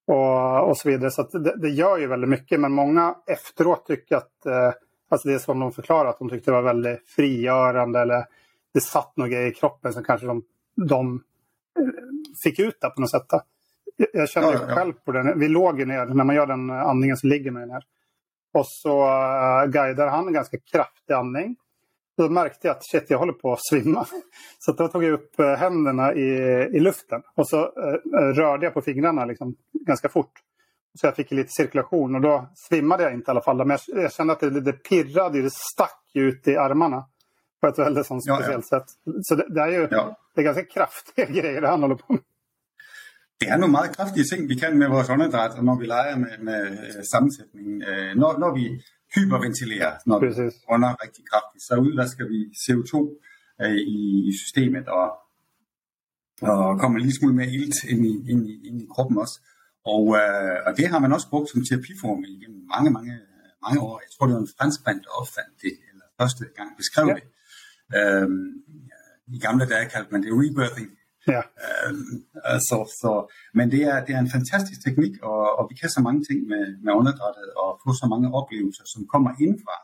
[0.07, 1.11] Och, och så vidare.
[1.11, 2.61] Så att det, det gör ju väldigt mycket.
[2.61, 4.73] Men många efteråt tycker att, eh,
[5.09, 8.01] alltså det som de förklarar, att de tyckte det var väldigt frigörande.
[8.01, 8.25] Eller
[8.75, 10.43] det satt några grejer i kroppen som kanske de,
[10.89, 11.15] de
[11.79, 11.85] eh,
[12.45, 13.27] fick ut där på något sätt.
[14.13, 14.75] Jag- kände Ja, ja, ja.
[14.75, 15.39] själv på den.
[15.39, 17.83] Vi låg ju ner, när man gör den eh, andningen så ligger man ju ner.
[18.55, 21.57] Och så uh, guidar han en ganska kraftig andning.
[22.17, 24.07] Då märkte jag att shit, jag håller på att svimma.
[24.59, 26.29] Så då tog jag upp eh, händerna i,
[26.73, 29.55] i luften och så eh, rörde jag på fingrarna liksom,
[29.87, 30.33] ganska fort.
[31.01, 33.57] Så jag fick lite cirkulation och då svimmade jag inte i alla fall.
[33.57, 37.05] Men jag, jag kände att det, det pirrade, det stack ut i armarna.
[37.61, 38.39] På ett väldigt sånt Ja, ja.
[38.39, 38.85] speciellt sätt.
[39.23, 40.17] Så det, det är ju ja.
[40.35, 42.23] det är ganska kraftiga grejer han håller på med.
[43.43, 46.17] Det er nogle meget kraftige ting, vi kan med vores åndedræt, og når vi leger
[46.25, 47.83] med, med øh, sammensætningen.
[47.89, 48.65] Øh, når, når vi
[49.15, 50.55] hyperventilerer, når vi Præcis.
[50.73, 52.95] ånder rigtig kraftigt, så udvasker vi CO2
[53.63, 55.09] øh, i, i systemet, og,
[56.43, 59.37] og kommer lille smule mere ilt ind i, ind i, ind i kroppen også.
[59.95, 63.15] Og, øh, og det har man også brugt som terapiform igennem mange, mange,
[63.65, 63.95] mange år.
[64.05, 67.15] Jeg tror, det var en franskmand, der opfandt det, eller første gang beskrev Ja.
[67.19, 67.25] det.
[67.99, 68.45] Øhm,
[69.37, 70.91] I gamle dage kaldte man det rebirthing.
[71.29, 73.13] Ja, Øhm, altså, så,
[73.55, 76.39] men det er, det er en fantastisk teknik, og, og vi kan så mange ting
[76.53, 79.77] med, med åndedrættet, og få så mange oplevelser, som kommer indfra.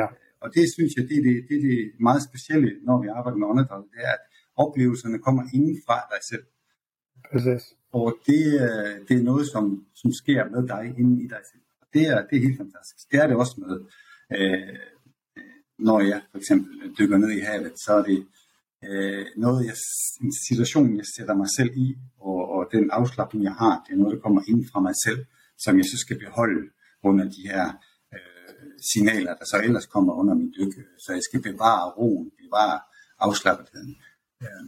[0.00, 0.06] ja,
[0.42, 3.38] Og det synes jeg, det er det, det, er det meget specielle, når vi arbejder
[3.38, 4.24] med åndedrættet, det er, at
[4.64, 6.44] oplevelserne kommer indenfra dig selv.
[7.32, 7.64] precis.
[7.92, 9.64] Og det, øh, det er noget, som,
[10.00, 11.62] som sker med dig inde i dig selv.
[11.80, 13.02] Og det er, det er helt fantastisk.
[13.10, 13.74] Det er det også med,
[14.36, 14.68] øh,
[15.38, 15.44] øh,
[15.78, 18.26] når jeg for eksempel dykker ned i havet, så er det
[18.84, 19.76] øh, noget, jeg,
[20.22, 23.96] en situation, jeg sætter mig selv i, og, og den afslappning, jeg har, det er
[23.96, 25.20] noget, der kommer ind fra mig selv,
[25.58, 26.62] som jeg så skal beholde
[27.02, 27.64] under de her
[28.14, 30.74] øh, signaler, der så ellers kommer under min dyk.
[30.98, 32.80] Så jeg skal bevare roen, bevare
[33.18, 33.96] afslappetheden.
[34.42, 34.64] Øh,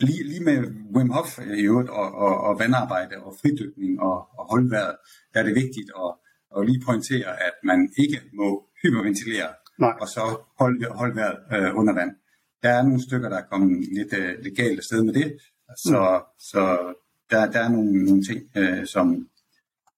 [0.00, 0.58] lige, lige med
[0.94, 4.96] Wim Hof i øvrigt, og, og, og vandarbejde og fridykning og, og holdvejret,
[5.34, 6.10] der er det vigtigt at,
[6.56, 8.48] at lige pointere, at man ikke må
[8.82, 9.94] hyperventilere, Nej.
[10.00, 10.22] og så
[10.58, 12.12] holde, holde vejret øh, under vand.
[12.62, 15.28] Der er nogle stykker, der er kommet lidt, øh, lidt galt afsted med det,
[15.76, 16.24] så, mm.
[16.38, 16.60] så
[17.30, 19.06] der, der er nogle, nogle ting, øh, som,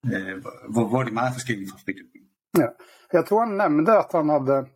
[0.06, 0.34] øh,
[0.72, 2.24] hvor, hvor det er meget forskelligt fra fridykning.
[2.58, 2.68] Ja.
[3.12, 4.66] Jag tror han nämnde att han hade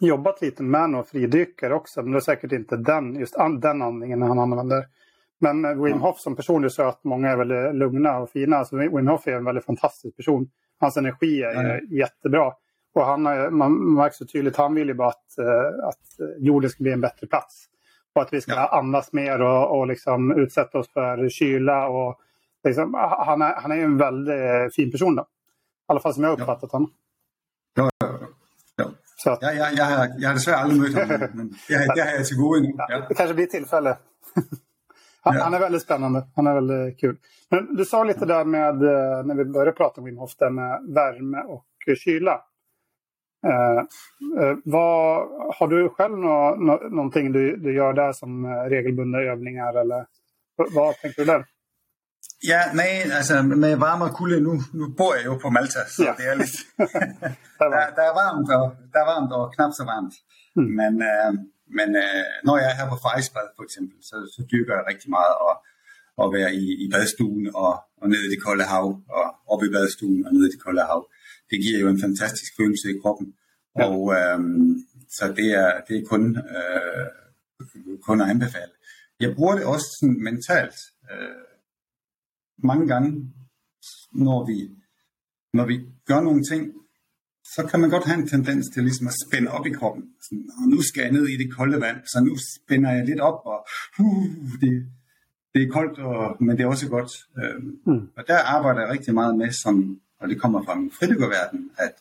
[0.00, 2.02] jobbat lite med några fridykare också.
[2.02, 4.84] Men det är säkert inte den, just an, den andningen han använder.
[5.40, 8.56] Men eh, Wim Hof som person, sa att många är väldigt lugna och fina.
[8.56, 10.48] Alltså Wim Hof är en väldigt fantastisk person.
[10.80, 11.86] Hans energi är Mm.
[11.96, 12.52] jättebra.
[12.96, 16.04] Och han, har- man märker så tydligt, han vill ju bara att, eh, att
[16.38, 17.66] jorden ska bli en bättre plats.
[18.14, 18.78] Och att vi ska Ja.
[18.78, 21.88] andas mer och, och liksom utsätta oss för kyla.
[21.88, 22.20] Och
[22.64, 25.22] liksom, han, är, han är en väldigt fin person då.
[25.22, 25.26] I
[25.86, 26.90] alla fall som jag uppfattat honom.
[27.78, 28.08] Jo, jo,
[28.78, 28.84] jo.
[29.16, 31.94] Så att, Jeg, jeg, jeg, har, jeg har desværre aldrig mødt ham, men det, har-
[31.94, 32.74] det har jeg til gode endnu.
[32.88, 33.00] Ja.
[33.08, 33.96] Det kanske blir tillfälle.
[35.24, 35.42] han, Ja.
[35.44, 36.26] han är väldigt spännande.
[36.36, 37.16] Han är väldigt kul.
[37.50, 40.50] Men du sa lite där med, eh, när vi började prata om Wim Hof, där
[40.50, 42.40] med värme och eh, kyla.
[43.50, 43.78] Eh,
[44.40, 49.18] eh, vad, har du själv nå, nå, någonting du, du gör där som eh, regelbundna
[49.18, 49.80] övningar?
[49.80, 50.06] Eller,
[50.74, 51.44] vad, tänker du där?
[52.40, 56.02] Ja, nej, altså med varme og kulde, nu, nu bor jeg jo på Malta, så
[56.04, 56.12] Ja.
[56.18, 56.56] det er lidt...
[57.58, 60.14] Där var, der, der, er varmt og, der er varmt og knap så varmt.
[60.56, 60.70] Mm.
[60.80, 61.30] Men, øh,
[61.78, 65.10] men øh, når jeg er her på Fejsbad for eksempel, så, så dyrker jeg rigtig
[65.16, 65.54] meget at,
[66.22, 69.70] at være i, i badstuen og, og nede i det kolde hav, og op i
[69.76, 71.00] badstuen og nede i det kolde hav.
[71.50, 73.34] Det giver jo en fantastisk følelse i kroppen.
[73.78, 73.84] Ja.
[73.88, 74.40] Og øh,
[75.16, 77.06] så det er, det er kun, øh,
[78.06, 78.72] kun at anbefale.
[79.20, 80.78] Jeg bruger det også sådan mentalt.
[81.12, 81.42] Øh,
[82.58, 83.32] mange gange,
[84.12, 84.70] når vi,
[85.52, 86.72] når vi gør nogle ting,
[87.54, 90.04] så kan man godt have en tendens til ligesom at spænde op i kroppen.
[90.22, 93.20] Sådan, "Nå, nu skal jeg ned i det kolde vand, så nu spænder jeg lidt
[93.20, 93.66] op, og
[93.98, 94.24] uh,
[94.60, 94.86] det,
[95.54, 97.12] det er koldt, og, men det er også godt.
[97.44, 98.08] Øhm, Mm.
[98.16, 101.92] Og der arbejder jeg rigtig meget med, som, og det kommer fra min fridykkerverden, at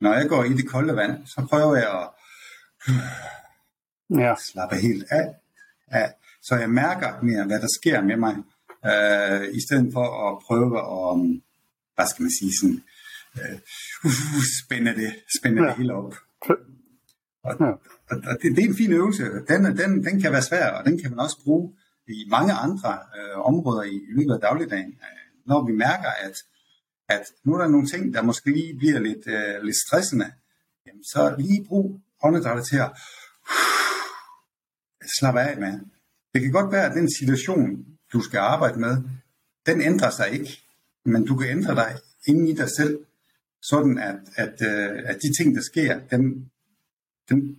[0.00, 2.08] når jeg går i det kolde vand, så prøver jeg at
[4.20, 5.34] ja, slappe helt af,
[5.86, 8.34] af så jeg mærker mere, hvad der sker med mig,
[8.90, 11.40] øh, i stedet for at prøve at,
[11.94, 12.82] hvad skal man sige, sådan,
[13.38, 13.58] øh,
[14.04, 15.68] uh, spænde det, spænde Ja.
[15.68, 16.14] det hele op.
[17.44, 17.70] Og, Ja.
[18.10, 19.24] og, og det, det er en fin øvelse.
[19.48, 21.74] Den, den, den kan være svær, og den kan man også bruge
[22.08, 24.94] i mange andre øh, områder i, i løbet af dagligdagen.
[25.46, 26.36] Når vi mærker, at,
[27.08, 30.32] at nu er der nogle ting, der måske lige bliver lidt, øh, lidt stressende,
[30.86, 32.92] jamen, så lige brug åndedrættet til at
[35.18, 35.80] slappe af med.
[36.34, 38.96] Det kan godt være, at den situation, du skal arbejde med,
[39.66, 40.62] den ændrer sig ikke,
[41.04, 42.98] men du kan ændre dig inde i dig selv,
[43.62, 46.50] sådan at, at, øh, at de ting, der sker, dem,
[47.28, 47.56] dem,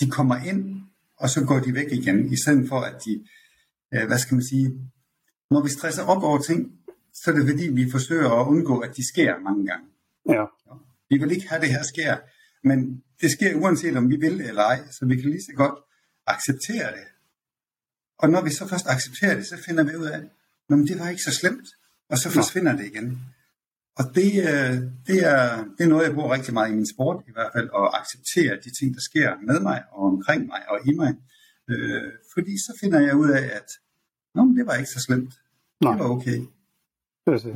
[0.00, 0.80] de kommer ind,
[1.16, 3.24] og så går de væk igen, i stedet for at de,
[3.94, 4.90] øh, hvad skal man sige,
[5.50, 6.78] når vi stresser op over ting,
[7.14, 9.86] så er det fordi, vi forsøger at undgå, at de sker mange gange.
[10.28, 10.44] ja,
[11.10, 12.16] Vi vil ikke have, det her sker,
[12.68, 15.78] men det sker uanset om vi vil eller ej, så vi kan lige så godt
[16.26, 17.06] acceptere det.
[18.18, 21.08] Og når vi så først accepterer det, så finder vi ud af, at det var
[21.08, 21.68] ikke så slemt,
[22.10, 23.18] og så forsvinder det igen.
[23.98, 24.76] Og det, øh,
[25.08, 27.68] det, er, det er noget, jeg bruger rigtig meget i min sport, i hvert fald,
[27.80, 31.12] at acceptere de ting, der sker med mig, og omkring mig, og i mig.
[31.70, 33.68] Øh, fordi så finder jeg ud af, at
[34.34, 35.34] Nå, men det var ikke så slemt.
[35.80, 35.92] Nej.
[35.92, 36.38] Det var okay.
[37.26, 37.54] Precis.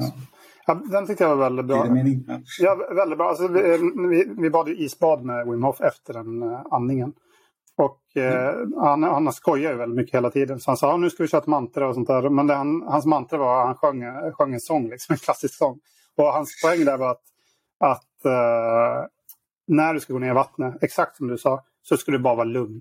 [0.66, 1.76] Ja, den tyckte jag var väldigt bra.
[1.87, 2.40] Ja.
[2.61, 3.28] Ja, väldigt bra.
[3.28, 3.78] Alltså, vi,
[4.09, 7.12] vi, vi bad ju isbad med Wim Hof efter den uh, andningen.
[7.76, 10.61] Och eh, han, han skojar ju väldigt mycket hela tiden.
[10.61, 12.31] Så han sa, "Ja, nu ska vi köra ett mantra och sånt där.
[12.31, 15.54] Men det han, hans mantra var att han sjöng, sjöng en sång, liksom, en klassisk
[15.54, 15.78] sång.
[16.16, 17.22] Och hans poäng där var att,
[17.78, 19.07] att eh,
[19.66, 22.35] när du ska gå ner i vattnet, exakt som du sa, så ska du bara
[22.35, 22.81] vara lugn.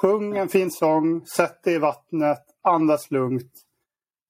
[0.00, 3.52] Sjung en fin sång, sätt dig i vattnet, andas lugnt.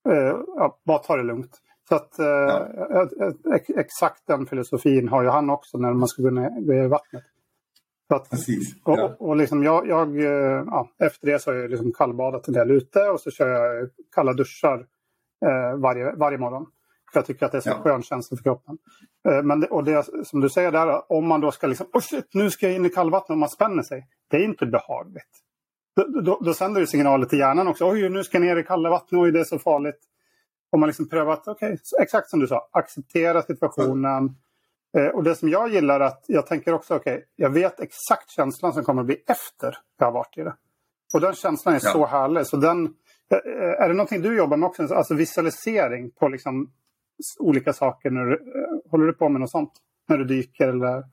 [0.09, 1.59] Eh, ja, bara ta det lugnt.
[1.89, 6.31] Så att, eh, ex- exakt den filosofin har ju han också när man ska gå,
[6.31, 7.25] ner, gå i vattnet.
[8.15, 8.75] Att, Præcis.
[8.85, 9.05] och, Ja.
[9.19, 12.55] och, och liksom jag, jag, eh, ja, efter det så har jag liksom kallbadat en
[12.55, 14.87] del ute och så kör jag kalla duschar
[15.47, 16.67] eh, varje, varje morgon.
[17.13, 17.75] För jag tycker att det är så Ja.
[17.83, 18.79] skön känsla för kroppen.
[19.29, 22.01] Eh, men det, och det som du säger där, om man då ska liksom, oh
[22.01, 24.07] shit, nu ska jag in i kallvattnet och man spänner sig.
[24.31, 25.31] Det är inte behagligt.
[25.97, 27.91] Då, då, då sänder du signaler till hjärnan också.
[27.91, 29.21] Oj, nu ska jag ner i kalla vattnet.
[29.21, 29.99] Oj, det är så farligt.
[30.71, 34.35] Om man liksom prövat, okej, så exakt som du sa, acceptera situationen.
[34.97, 38.31] Eh, och det som jag gillar är att jag tänker också, okej, jag vet exakt
[38.31, 40.55] känslan som kommer att bli efter jag har varit i det.
[41.15, 41.93] Och den känslan är Ja.
[41.93, 42.47] så härlig.
[42.47, 42.85] Så den,
[43.31, 44.95] eh, är det någonting du jobbar med också?
[44.95, 46.73] Alltså visualisering på liksom
[47.39, 48.11] olika saker.
[48.11, 49.73] När du, eh, håller du på med något sånt?
[50.09, 50.69] när du dyker?
[50.69, 51.05] Eller?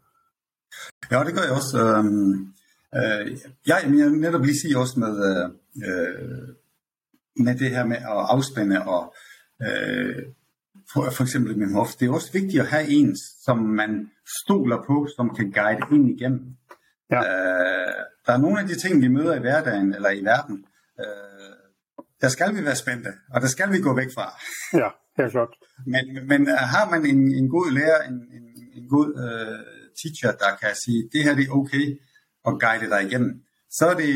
[1.09, 1.77] Ja, det også.
[1.77, 2.53] Øhm,
[2.95, 5.15] øh, jeg, jeg netop lige sige også med,
[7.35, 9.13] med det her med at afspænde og
[9.61, 10.23] øh,
[10.93, 11.99] for, for eksempel min hofte.
[11.99, 13.15] Det er også vigtigt at have en,
[13.45, 14.11] som man
[14.43, 16.55] stoler på, som kan guide ind igennem.
[17.11, 17.19] Ja.
[17.19, 17.93] Øh,
[18.25, 20.65] der er nogle af de ting, vi møder i hverdagen eller i verden,
[20.99, 21.55] øh,
[22.21, 24.27] der skal vi være spændte, og der skal vi gå væk fra.
[24.81, 25.53] Ja, helt klart.
[25.93, 28.45] Men, men uh, har man en, en god lærer, en, en,
[28.77, 29.59] en god uh,
[30.01, 31.85] teacher, der kan sige, det her det er okay,
[32.47, 33.31] og guide dig igennem,
[33.77, 34.13] så, er det,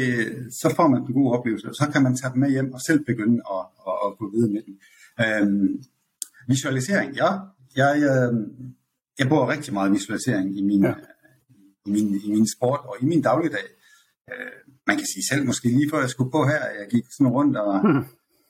[0.62, 2.82] så får man en god oplevelse, og så kan man tage dem med hjem og
[2.82, 4.75] selv begynde at, at, at gå videre med den.
[5.23, 5.84] Øhm,
[6.47, 7.29] visualisering, ja.
[7.75, 8.34] Jeg, øh,
[9.19, 10.93] jeg bruger rigtig meget visualisering i min, ja.
[11.86, 13.67] i, min, i min sport og i min dagligdag.
[14.32, 17.34] Øh, man kan sige selv, måske lige før jeg skulle på her, jeg gik sådan
[17.38, 18.03] rundt og, mm.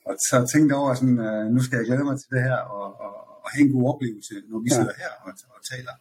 [0.08, 2.86] og så tænkte over sådan, øh, nu skal jeg glæde mig til det her og,
[3.04, 4.76] og, og have en god oplevelse, når vi ja.
[4.76, 5.94] sidder her og, og taler.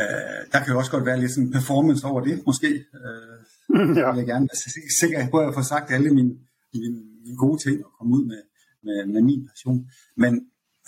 [0.00, 2.70] Øh, der kan jo også godt være lidt sådan performance over det, måske.
[3.02, 3.38] Øh,
[3.96, 4.06] ja.
[4.06, 6.32] Jeg vil gerne være sikker på, at jeg får sagt alle mine,
[6.74, 8.42] mine gode ting og komme ud med,
[8.82, 9.90] med, med min passion.
[10.16, 10.32] Men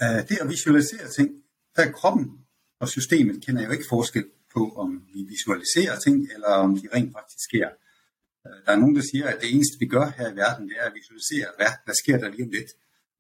[0.02, 1.30] øh, det at visualisere ting,
[1.76, 2.26] der er kroppen
[2.80, 7.12] og systemet kender jo ikke forskel på, om vi visualiserer ting, eller om de rent
[7.12, 7.68] faktisk sker.
[8.46, 10.76] Øh, der er nogen, der siger, at det eneste, vi gør her i verden, det
[10.80, 12.70] er at visualisere, hvad der sker der lige om lidt.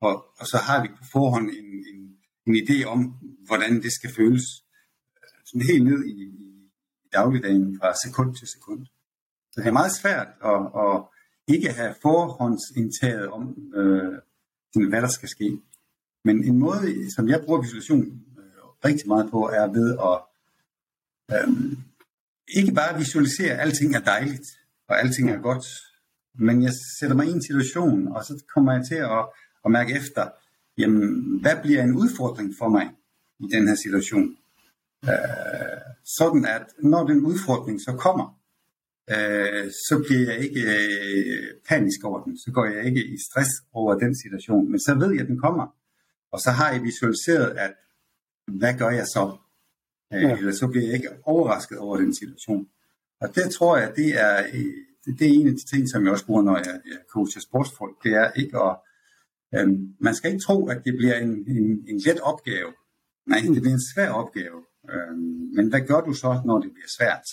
[0.00, 2.00] Og, og så har vi på forhånd en, en,
[2.46, 3.00] en idé om,
[3.46, 4.46] hvordan det skal føles.
[5.20, 6.16] Øh, sådan helt ned i,
[7.04, 8.86] i dagligdagen fra sekund til sekund.
[9.52, 10.94] Så det er meget svært at, at
[11.48, 14.18] ikke have forhåndsindtaget om, øh,
[14.88, 15.60] hvad der skal ske.
[16.24, 18.04] Men en måde, som jeg bruger visualisation
[18.38, 20.18] øh, rigtig meget på, er ved at
[21.36, 21.76] øh,
[22.48, 24.46] ikke bare visualisere, at alting er dejligt,
[24.88, 25.66] og alting er godt,
[26.38, 29.26] men jeg sætter mig i en situation, og så kommer jeg til at,
[29.64, 30.28] at mærke efter,
[30.78, 32.90] jamen, hvad bliver en udfordring for mig
[33.40, 34.36] i den her situation?
[35.04, 35.80] Øh,
[36.18, 38.38] sådan at når den udfordring så kommer,
[39.10, 43.50] øh, så bliver jeg ikke øh, panisk over den, så går jeg ikke i stress
[43.72, 45.66] over den situation, men så ved jeg, at den kommer.
[46.32, 47.74] Og så har jeg visualiseret, at
[48.46, 49.36] hvad gør jeg så?
[50.14, 50.36] Øh, ja.
[50.36, 52.68] Eller så bliver jeg ikke overrasket over den situation.
[53.20, 56.04] Og det tror jeg, det er, øh, det, det er en af de ting, som
[56.04, 57.96] jeg også bruger, når jeg, jeg coacher sportsfolk.
[58.04, 58.76] Det er ikke at,
[59.54, 59.68] øh,
[60.00, 62.72] man skal ikke tro, at det bliver en, en, en let opgave.
[63.26, 64.58] Nej, det bliver en svær opgave.
[64.90, 65.16] Øh,
[65.56, 67.26] men hvad gør du så, når det bliver svært?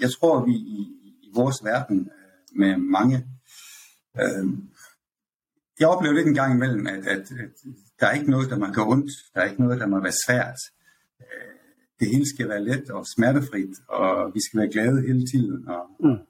[0.00, 0.80] Jeg tror, vi i,
[1.22, 3.26] i vores verden øh, med mange
[4.20, 4.44] øh,
[5.80, 7.54] jeg oplever lidt en gang imellem, at, at, at
[8.00, 9.10] der er ikke noget, der må gå ondt.
[9.34, 10.60] Der er ikke noget, der må være svært.
[11.20, 11.54] Øh,
[12.00, 15.68] det hele skal være let og smertefrit, og vi skal være glade hele tiden.
[15.68, 16.20] Og, mm.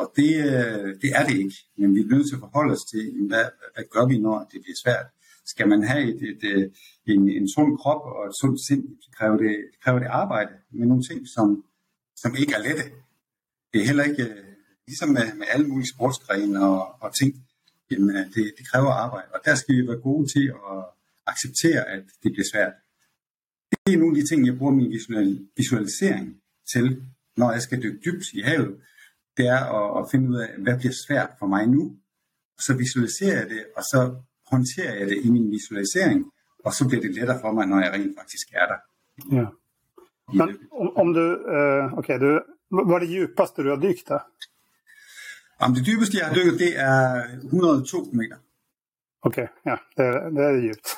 [0.00, 1.56] og det, øh, det er det ikke.
[1.78, 4.58] Men vi er nødt til at forholde os til, hvad, hvad gør vi, når det
[4.64, 5.06] bliver svært?
[5.52, 6.72] Skal man have et, et, et,
[7.06, 8.84] en, en sund krop og et sundt sind,
[9.16, 11.64] kræver det, kræver det arbejde med nogle ting, som,
[12.16, 12.82] som ikke er lette.
[13.72, 14.44] Det er heller ikke, øh,
[14.86, 17.46] ligesom med, med alle mulige sportsgrene og, og ting,
[17.90, 19.28] jamen, øh, det, det kræver arbejde.
[19.34, 20.84] Og der skal vi være gode til at
[21.26, 22.72] acceptere, at det bliver svært.
[23.86, 26.40] Det er nogle af de ting, jeg bruger min visual, visualisering
[26.72, 27.02] til,
[27.36, 28.80] når jeg skal dykke dybt i havet.
[29.36, 31.96] Det er at, at finde ud af, hvad bliver svært for mig nu.
[32.58, 34.16] Så visualiserer jeg det, og så
[34.52, 36.32] håndterer jeg det i min visualisering,
[36.64, 38.78] og så bliver det lettere for mig, når jeg rent faktisk er der.
[39.36, 39.46] Ja.
[40.32, 44.22] Men om, du, uh, okay, du, vad är det djupaste du har dykt där?
[45.60, 48.36] Jamen, det dybeste, jeg har dykket, det er 102 meter.
[49.20, 50.96] Okej, okay, ja, det är, det är djupt.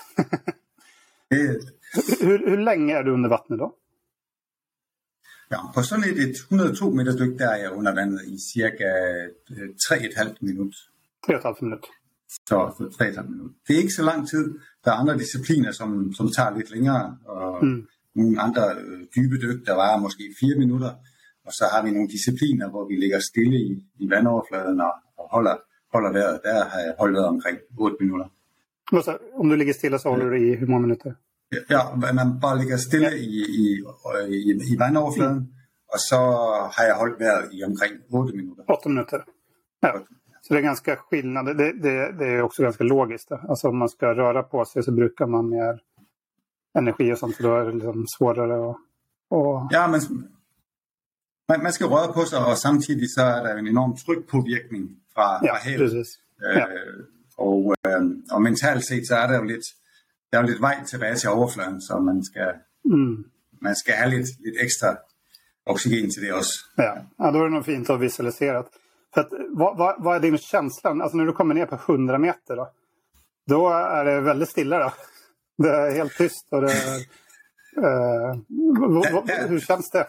[2.20, 3.74] hur, hur länge är du under vattnet då?
[5.50, 8.90] Ja, på sådan et, et 102 meter dyk, der er jeg under vandet i cirka
[9.50, 10.74] 3,5 minut.
[11.26, 11.86] 3,5 minut.
[12.48, 13.52] Så, så 3,5 minut.
[13.68, 14.58] Det er ikke så lang tid.
[14.84, 17.88] Der er andre discipliner, som, som tager lidt længere, og mm.
[18.20, 20.92] Nogle andre øh, dybe dyk, der varer måske 4 minutter.
[21.46, 23.70] Og så har vi nogle discipliner, hvor vi ligger stille i,
[24.02, 25.56] i vandoverfladen og, og holder,
[25.94, 26.40] holder vejret.
[26.44, 28.28] Der har jeg holdt vejret omkring 8 minutter.
[29.06, 31.12] Så, om du ligger stille, så holder du i hvor mange minutter?
[31.74, 31.82] Ja,
[32.14, 33.16] man bare ligger stille ja.
[33.16, 33.64] i, i,
[34.36, 35.92] i, i vandoverfladen, mm.
[35.92, 36.20] og så
[36.74, 38.62] har jeg holdt vejret i omkring 8 minutter.
[38.68, 39.20] 8 minutter.
[39.82, 39.90] Ja.
[40.42, 41.46] Så det är ganska skillnad.
[41.46, 43.32] Det, det, det, är också ganska logiskt.
[43.32, 45.80] Alltså om man ska röra på sig så brukar man mer
[46.78, 47.36] energi och sånt.
[47.36, 48.76] För då är det liksom svårare att...
[49.30, 49.68] Och...
[49.70, 50.00] Ja, men
[51.48, 55.40] man, man skal røre på sig, og samtidig så er der en enorm trykpåvirkning fra,
[55.44, 55.92] ja, fra havet.
[55.92, 56.66] Øh, ja.
[57.38, 59.66] og, øh, og mentalt set, så er der jo lidt,
[60.32, 62.52] der er jo lidt vej tilbage til overfladen, så man skal,
[62.84, 63.24] mm.
[63.62, 64.96] man skal have lidt, lidt ekstra
[65.66, 66.58] oxygen till det också.
[66.76, 66.98] Ja.
[67.18, 68.64] ja, då är det nog fint att visualisera.
[69.14, 70.90] För att, vad, vad, vad, är din känsla?
[70.90, 72.72] Alltså när du kommer ner på 100 meter då?
[73.46, 74.92] Då är det väldigt stilla då?
[75.58, 76.98] Det är helt tyst och det är...
[77.76, 80.06] Eh, hur känns det?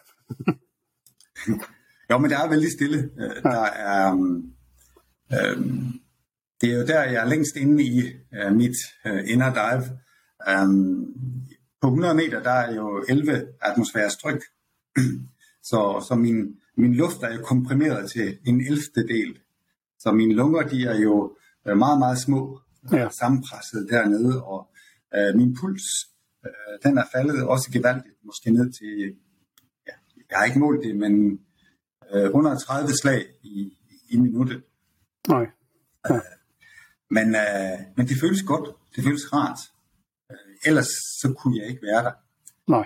[2.07, 3.09] ja, men det er veldig stille.
[3.17, 4.13] Øh, der er,
[5.33, 5.57] øh,
[6.62, 9.99] det er jo der, jeg er længst inde i øh, mit øh, inner dive.
[10.63, 11.13] Um,
[11.81, 14.41] på 100 meter, der er jo 11 atmosfæres tryk.
[15.69, 18.79] så, så min, min luft er jo komprimeret til en 11.
[18.95, 19.39] del.
[19.99, 21.35] Så mine lunger, de er jo
[21.67, 22.59] øh, meget, meget små,
[22.91, 23.09] ja.
[23.09, 24.68] sammenpresset dernede, og
[25.15, 25.84] øh, min puls,
[26.45, 29.15] øh, den er faldet også gevaldigt, måske ned til,
[29.88, 29.93] ja,
[30.30, 31.39] jeg har ikke målt det, men
[32.13, 33.78] øh, under 30 slag i,
[34.10, 34.63] i minuttet.
[35.28, 35.45] Nej.
[36.10, 36.15] Ja.
[36.15, 36.22] Øh,
[37.10, 39.60] men, øh, men det føles godt, det føles rart.
[40.32, 40.89] Øh, ellers
[41.22, 42.12] så kunne jeg ikke være der.
[42.67, 42.86] Nej.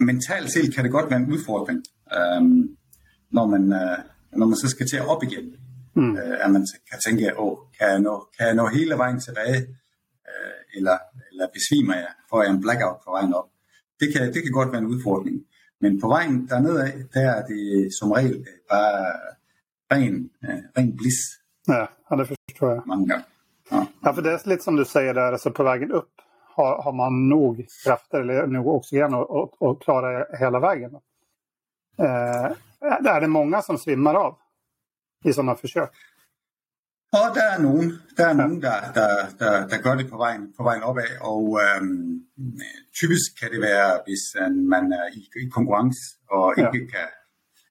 [0.00, 1.82] Mentalt set kan det godt være en udfordring,
[2.16, 2.42] øh,
[3.30, 3.98] når, man, øh,
[4.32, 5.54] når man så skal til at op igen.
[5.96, 6.16] Mm.
[6.16, 9.66] Øh, at man kan tænke, åh, kan jeg nå, kan jeg nå hele vejen tilbage,
[10.30, 10.98] øh, eller,
[11.30, 13.48] eller besvimer jeg, får jeg en blackout på vejen op.
[14.00, 15.38] Det kan, det kan godt være en udfordring.
[15.80, 17.64] Men på vejen dernede af, der er det
[17.98, 18.96] som regel øh, bare
[19.92, 21.20] ren, øh, ren bliss.
[21.68, 22.82] Ja, ja, det förstår jag.
[22.86, 23.24] Mange gange.
[23.70, 23.86] Ja.
[24.04, 26.12] ja, för det är lite som du säger där, alltså på vägen upp
[26.56, 30.94] har, har man nog krafter eller nog oxygen och, och, och klara hela vägen.
[31.98, 32.44] Eh,
[32.80, 34.38] är det många som svimmar av
[35.24, 35.90] i sådana försök?
[37.12, 40.52] Og der er nogen, der, er nogen der, der, der, der gør det på vejen,
[40.56, 42.22] på vejen opad, og øhm,
[43.00, 46.70] typisk kan det være, hvis øh, man er i, i konkurrence, og ja.
[46.70, 47.08] ikke kan,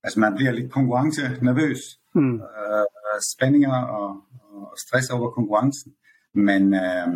[0.03, 1.81] altså man bliver lidt konkurrencenervøs,
[2.15, 2.35] mm.
[2.35, 2.85] øh,
[3.33, 4.09] spændinger og,
[4.51, 5.91] og stress over konkurrencen,
[6.33, 7.07] men, øh,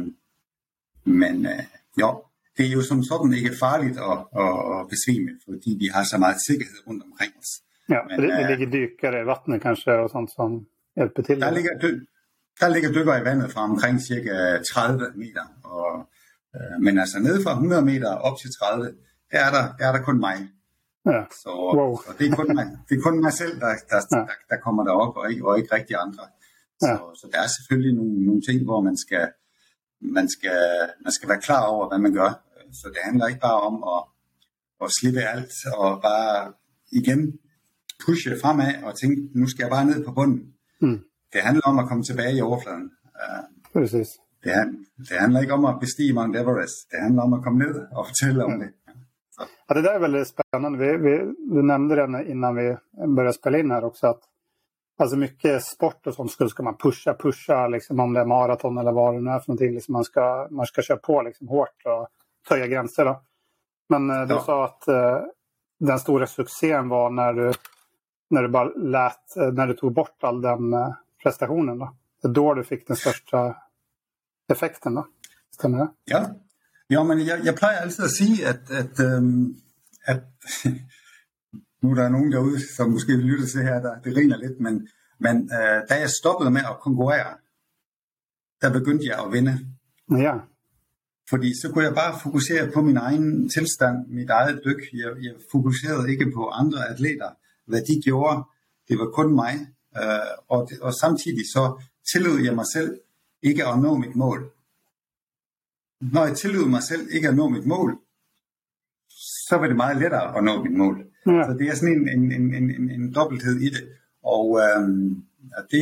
[1.20, 1.64] men øh,
[2.02, 2.10] jo,
[2.58, 6.18] det er jo som sådan ikke farligt at, at, at besvime, fordi vi har så
[6.18, 7.52] meget sikkerhed rundt omkring os.
[7.94, 11.40] Ja, men, det, det ligger dykare i vattnet kanske och sånt som hjälper till?
[11.40, 11.74] Der ligger,
[12.60, 14.36] der ligger dykker i vandet fra omkring cirka
[14.74, 15.46] 30 meter.
[15.64, 15.92] Og,
[16.56, 18.94] øh, men altså nede fra 100 meter op til 30,
[19.32, 20.38] der er der, der, er der kun mig.
[21.06, 21.22] Ja.
[21.42, 21.98] Så, wow.
[22.06, 24.18] så det, er kun mig, det er kun mig selv, der, der, ja.
[24.18, 26.24] der, der kommer derop, og ikke, og ikke rigtig andre.
[26.82, 26.98] Så, ja.
[27.20, 29.26] så der er selvfølgelig nogle, nogle ting, hvor man skal,
[30.02, 30.62] man, skal,
[31.04, 32.32] man skal være klar over, hvad man gør.
[32.80, 34.02] Så det handler ikke bare om at,
[34.84, 36.54] at slippe alt, og bare
[36.92, 37.40] igen
[38.06, 40.54] pushe fremad og tænke, nu skal jeg bare ned på bunden.
[40.82, 41.00] Mm.
[41.34, 42.90] Det handler om at komme tilbage i overfladen.
[43.22, 43.44] Uh,
[43.74, 44.08] Precis.
[44.44, 44.74] Det,
[45.10, 46.90] det handler ikke om at bestige Mount Everest.
[46.92, 48.60] Det handler om at komme ned og fortælle om mm.
[48.60, 48.72] det.
[49.68, 50.78] Ja, det där är väldigt spännande.
[50.80, 52.78] Vi, vi, du nämnde det innan vi
[53.16, 54.08] började spela in här också.
[54.08, 54.20] Att,
[55.00, 58.78] alltså mycket sport och sånt skulle ska man pusha, pusha liksom om det är maraton
[58.78, 59.74] eller vad det nu är för någonting.
[59.74, 62.08] Liksom man, ska, man ska köra på liksom hårt och
[62.50, 63.06] töja gränser.
[63.06, 63.22] Då.
[63.90, 64.40] Men eh, du ja.
[64.40, 65.20] sa att eh,
[65.80, 67.54] den stora succén var när du,
[68.30, 71.80] när du bara lät, eh, när du tog bort all den eh, prestationen.
[71.80, 71.96] Då.
[72.22, 73.56] Det är då du fick den största
[74.50, 74.96] effekten.
[74.96, 75.08] Då.
[75.52, 75.90] Stämmer det?
[76.06, 76.30] Ja,
[76.88, 79.56] ja men jeg, jeg plejer altid at sige, at, at, øhm,
[80.06, 80.24] at
[81.82, 84.60] nu er der nogen derude, som måske vil lytte til her, der det griner lidt,
[84.60, 84.88] men,
[85.20, 87.38] men øh, da jeg stoppede med at konkurrere,
[88.62, 89.60] der begyndte jeg at vinde.
[90.12, 90.34] Ja.
[91.30, 94.82] Fordi så kunne jeg bare fokusere på min egen tilstand, mit eget dyk.
[94.94, 97.30] Jeg, jeg fokuserede ikke på andre atleter,
[97.66, 98.44] hvad de gjorde.
[98.88, 99.54] Det var kun mig.
[99.98, 103.00] Øh, og, og samtidig så tillod jeg mig selv
[103.42, 104.52] ikke at nå mit mål.
[106.02, 108.00] Når jeg tillod mig selv ikke at nå mit mål,
[109.48, 111.06] så var det meget lettere at nå mit mål.
[111.26, 111.44] Ja.
[111.48, 113.88] Så det er sådan en, en, en, en, en dobbelthed i det.
[114.24, 115.24] Og øhm,
[115.72, 115.82] det,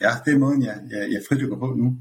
[0.00, 1.96] ja, det er måden, jeg, jeg, jeg fridykker på nu.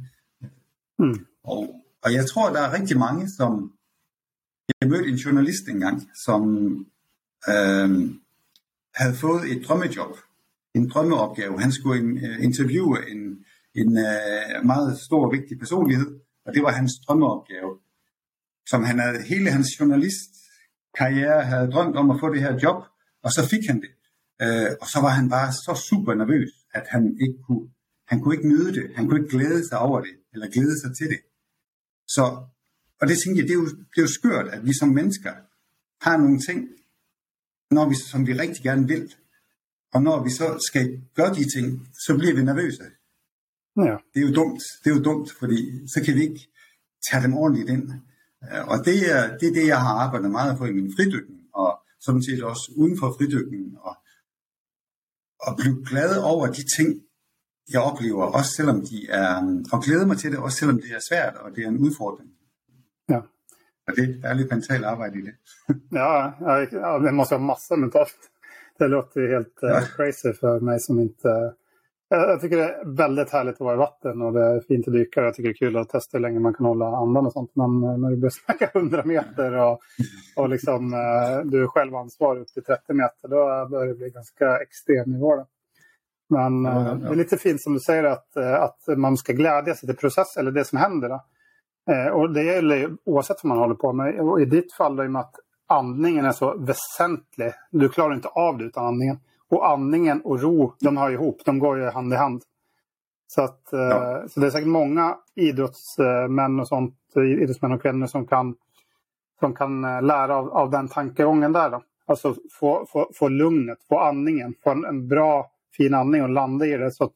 [1.00, 1.26] Mm.
[1.44, 3.74] Og, og jeg tror, der er rigtig mange, som...
[4.82, 6.42] Jeg mødte en journalist engang, som
[7.50, 8.22] øhm,
[8.96, 10.18] havde fået et drømmejob
[10.76, 11.62] en drømmeopgave.
[11.62, 13.22] Han skulle øh, interviewe en,
[13.76, 17.80] en uh, meget stor og vigtig personlighed, og det var hans drømmeopgave.
[18.70, 22.84] Som han havde, hele hans journalistkarriere havde drømt om at få det her job,
[23.24, 23.92] og så fik han det.
[24.44, 27.70] Uh, og så var han bare så super nervøs, at han ikke kunne,
[28.08, 28.92] han kunne ikke nyde det.
[28.96, 31.22] Han kunne ikke glæde sig over det, eller glæde sig til det.
[32.08, 32.24] Så,
[33.02, 35.34] og det tænkte jeg, det er, jo, det er jo skørt, at vi som mennesker
[36.06, 36.60] har nogle ting,
[37.72, 39.14] når vi, som vi rigtig gerne vil,
[39.94, 42.84] og når vi så skal gøre de ting, så bliver vi nervøse.
[43.78, 43.96] Ja.
[44.14, 44.62] Det er jo dumt.
[44.84, 46.48] Det er jo dumt, fordi så kan vi ikke
[47.10, 47.92] tage dem ordentligt ind.
[48.44, 51.42] Øh, og det er, det er det, jeg har arbejdet meget for i min fridykning,
[51.54, 53.96] og sådan set også uden for fridykningen, og,
[55.40, 56.90] og blive glad over de ting,
[57.74, 61.00] jeg oplever, også selvom de er, og glæde mig til det, også selvom det er
[61.10, 62.30] svært, og det er en udfordring.
[63.10, 63.20] Ja.
[63.88, 65.36] Og det, der er lidt mentalt arbejde i det.
[66.00, 66.10] ja,
[66.48, 68.31] ja, det måste ha massor mentalt
[68.82, 71.54] det låter helt uh, crazy för mig som inte
[72.10, 74.94] Jag tycker det är väldigt härligt att vara i vatten och det är fint att
[74.94, 75.22] dyka.
[75.22, 77.52] Jag tycker det är kul att testa hur länge man kan hålla andan och sånt.
[77.54, 79.80] Men när du börjar snacka 100 meter och,
[80.36, 80.92] och liksom,
[81.46, 85.36] du är själv ansvarig upp till 30 meter, då börjar det bli ganska extrem nivå.
[85.36, 85.46] Då.
[86.30, 86.94] Men ja, ja.
[86.94, 90.38] det är lite fint som du säger att, att man ska glädja sig till process
[90.38, 91.10] eller det som händer.
[91.10, 91.20] Då.
[92.14, 94.20] Och det gäller oavsett vad man håller på med.
[94.20, 95.36] Och I ditt fall, då, i och med att
[95.72, 97.54] andningen är så väsentlig.
[97.72, 99.20] Du klarar inte av det utan andningen.
[99.50, 101.42] Och andningen och ro, de hör ihop.
[101.46, 102.44] De går ju hand i hand.
[103.28, 104.24] Så, att, ja.
[104.30, 108.56] så det är säkert många idrottsmän och sånt, idrottsmän och kvinnor som kan,
[109.40, 111.70] som kan lära av, av den tankegången där.
[111.70, 111.84] Då.
[112.06, 116.66] Alltså få, få, få lugnet, få andningen, få en, en bra fin andning och landa
[116.66, 117.14] i det så, att,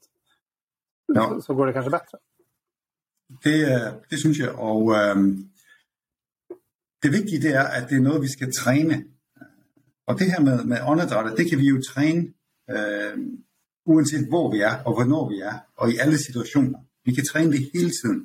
[1.06, 1.30] ja.
[1.30, 2.18] så, så, går det kanske bättre.
[3.44, 5.50] Det, det synes jeg, og øhm,
[7.06, 9.06] det vigtige det er, at det er noget, vi skal træne.
[10.08, 12.34] Og det her med, med åndedrættet, det kan vi jo træne,
[12.70, 13.18] øh,
[13.86, 16.80] uanset hvor vi er, og hvornår vi er, og i alle situationer.
[17.06, 18.20] Vi kan træne det hele tiden.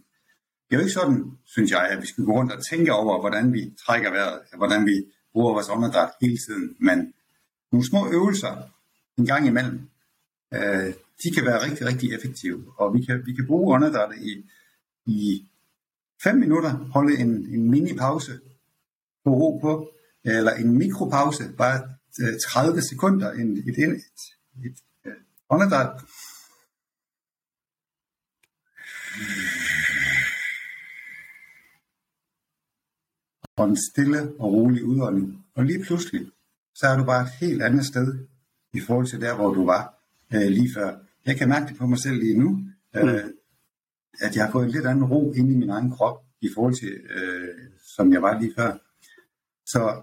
[0.64, 3.20] Det er jo ikke sådan, synes jeg, at vi skal gå rundt og tænke over,
[3.20, 6.76] hvordan vi trækker vejret, hvordan vi bruger vores åndedræt hele tiden.
[6.78, 7.12] Men
[7.72, 8.54] nogle små øvelser
[9.18, 9.80] en gang imellem,
[10.54, 12.64] øh, de kan være rigtig, rigtig effektive.
[12.76, 14.44] Og vi kan, vi kan bruge åndedrættet i,
[15.06, 15.46] i
[16.22, 18.32] 5 minutter, holde en, en mini-pause,
[19.26, 19.90] ro på,
[20.24, 21.78] eller en mikropause, bare
[22.48, 24.02] 30 øh, sekunder, en, et, et, et,
[24.64, 25.12] et øh,
[25.50, 26.02] åndedræt.
[33.56, 35.44] Og en stille og rolig udånding.
[35.54, 36.26] Og lige pludselig,
[36.74, 38.26] så er du bare et helt andet sted
[38.72, 39.94] i forhold til der, hvor du var
[40.34, 40.96] øh, lige før.
[41.26, 42.60] Jeg kan mærke det på mig selv lige nu,
[42.96, 43.32] øh, mm.
[44.20, 46.74] at jeg har fået en lidt anden ro inde i min egen krop i forhold
[46.74, 47.48] til, øh,
[47.96, 48.78] som jeg var lige før.
[49.72, 50.02] Så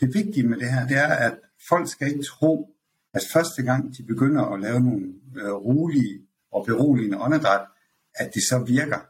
[0.00, 1.38] det vigtige med det her, det er, at
[1.68, 2.76] folk skal ikke tro,
[3.14, 5.06] at første gang de begynder at lave nogle
[5.36, 6.20] øh, rolige
[6.52, 7.66] og beroligende åndedræt,
[8.14, 9.00] at det så virker.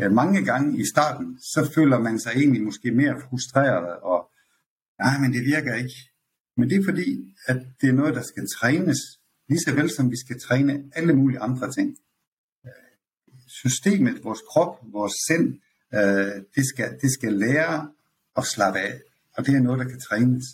[0.00, 4.30] Øh, mange gange i starten, så føler man sig egentlig måske mere frustreret, og
[4.98, 5.96] nej, men det virker ikke.
[6.56, 8.98] Men det er fordi, at det er noget, der skal trænes,
[9.48, 11.96] lige så vel som vi skal træne alle mulige andre ting.
[12.66, 12.70] Øh,
[13.46, 15.60] systemet, vores krop, vores sind,
[15.94, 17.90] øh, det, skal, det skal lære
[18.36, 19.00] at slappe af.
[19.36, 20.44] Og det er noget, der kan trænes.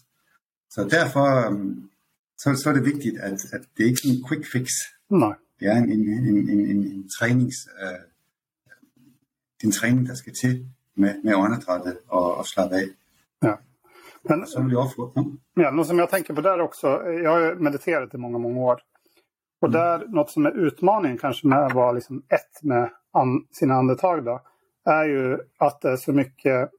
[0.71, 1.91] Så derfor øhm,
[2.39, 4.69] så, så er det vigtigt, at, at det ikke er en quick fix.
[5.11, 5.35] Nej.
[5.61, 7.89] Det er en, en, en, en, en, en trænings, øh,
[9.61, 12.89] er en træning, der skal til med, med åndedrættet og, og slappe af.
[13.43, 13.55] Ja.
[14.23, 15.35] Men, så vill jag få.
[15.57, 16.87] Ja, något som jag tänker på där också,
[17.25, 18.81] jag har mediterat i många, många år.
[19.61, 19.81] Och mm.
[19.81, 24.25] där, något som är utmaningen kanske med att vara liksom ett med an, sina andetag
[24.25, 24.41] då,
[24.85, 26.71] är ju att det är så mycket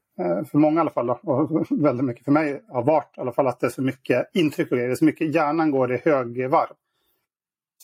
[0.51, 3.47] för många i alla fall, och väldigt mycket för mig har varit i alla fall
[3.47, 4.87] att det är så mycket intryck och grejer.
[4.87, 6.73] Det är så mycket, hjärnan går i högvarv.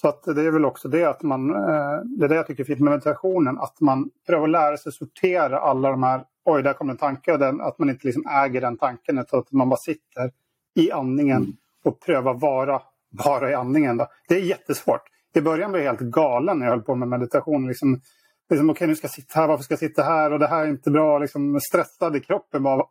[0.01, 2.63] Så att det är väl också det att man, eh, det är det jag tycker
[2.63, 6.73] är fint med meditationen, att man prövar lära sig sortera alla de här, oj där
[6.73, 9.69] kom en tanke, och den, att man inte liksom äger den tanken utan att man
[9.69, 10.31] bara sitter
[10.75, 11.53] i andningen mm.
[11.83, 13.97] och prövar vara bara i andningen.
[13.97, 14.07] Då.
[14.27, 15.01] Det är jättesvårt.
[15.35, 17.67] I början blev jag helt galen när jag höll på med meditation.
[17.67, 18.01] Liksom,
[18.49, 20.47] liksom, okej okay, nu ska jag sitta här, varför ska jag sitta här och det
[20.47, 21.19] här är inte bra.
[21.19, 22.63] Liksom, stressad i kroppen.
[22.63, 22.85] Bara,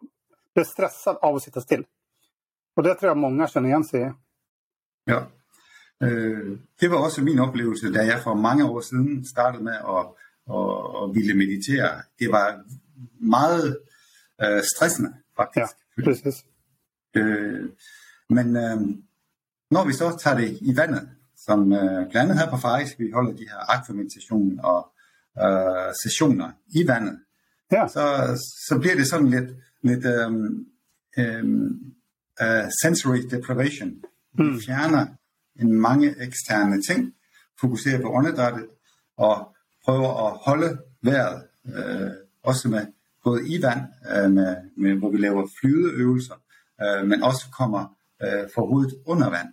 [0.55, 1.85] blir stressad av att sitta still.
[2.77, 4.13] Och det tror jag många känner igen sig i.
[5.05, 5.27] Ja.
[6.03, 10.07] Øh, det var også min oplevelse, da jeg for mange år siden startede med at,
[10.51, 12.03] at, at ville meditere.
[12.19, 12.65] Det var
[13.19, 13.79] meget
[14.43, 15.75] øh, stressende, faktisk.
[15.99, 16.45] Ja, præcis.
[17.15, 17.69] Øh,
[18.29, 18.81] men øh,
[19.71, 23.11] når vi så tager det i vandet, som øh, blandt andet her på Faris, vi
[23.11, 24.94] holder de her akvameditation og
[25.43, 27.19] øh, sessioner i vandet,
[27.73, 27.89] ja.
[27.89, 28.05] så,
[28.69, 29.51] så bliver det sådan lidt,
[29.83, 30.67] lidt um,
[31.19, 31.95] um,
[32.43, 33.91] uh, sensory deprivation.
[34.39, 34.55] Mm.
[34.55, 35.07] Vi fjerner
[35.61, 37.15] en mange eksterne ting,
[37.61, 38.67] fokuserer på åndedrættet
[39.17, 39.55] og
[39.85, 42.11] prøver at holde vejret, øh,
[42.43, 42.87] også med
[43.25, 43.83] både i vand,
[44.13, 46.35] øh, med, med, hvor vi laver flydeøvelser,
[46.83, 49.49] øh, men også kommer øh, for hovedet under vand.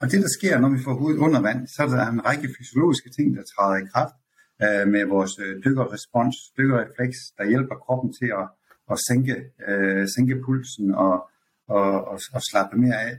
[0.00, 2.48] Og det, der sker, når vi får hovedet under vand, så er der en række
[2.58, 4.14] fysiologiske ting, der træder i kraft,
[4.62, 8.48] øh, med vores øh, dykkerrespons, dykkerrefleks, der hjælper kroppen til at,
[8.90, 9.36] at sænke,
[9.68, 11.30] øh, sænke pulsen og,
[11.68, 13.18] og, og, og slappe mere af.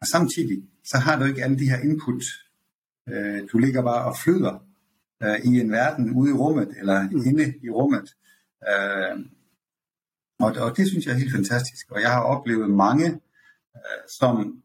[0.00, 2.22] Og samtidig, så har du ikke alle de her input.
[3.08, 4.66] Øh, du ligger bare og flyder
[5.22, 7.22] øh, i en verden ude i rummet, eller mm.
[7.26, 8.08] inde i rummet.
[8.70, 9.16] Øh,
[10.38, 11.90] og, og det synes jeg er helt fantastisk.
[11.90, 13.06] Og jeg har oplevet mange,
[13.76, 14.62] øh, som,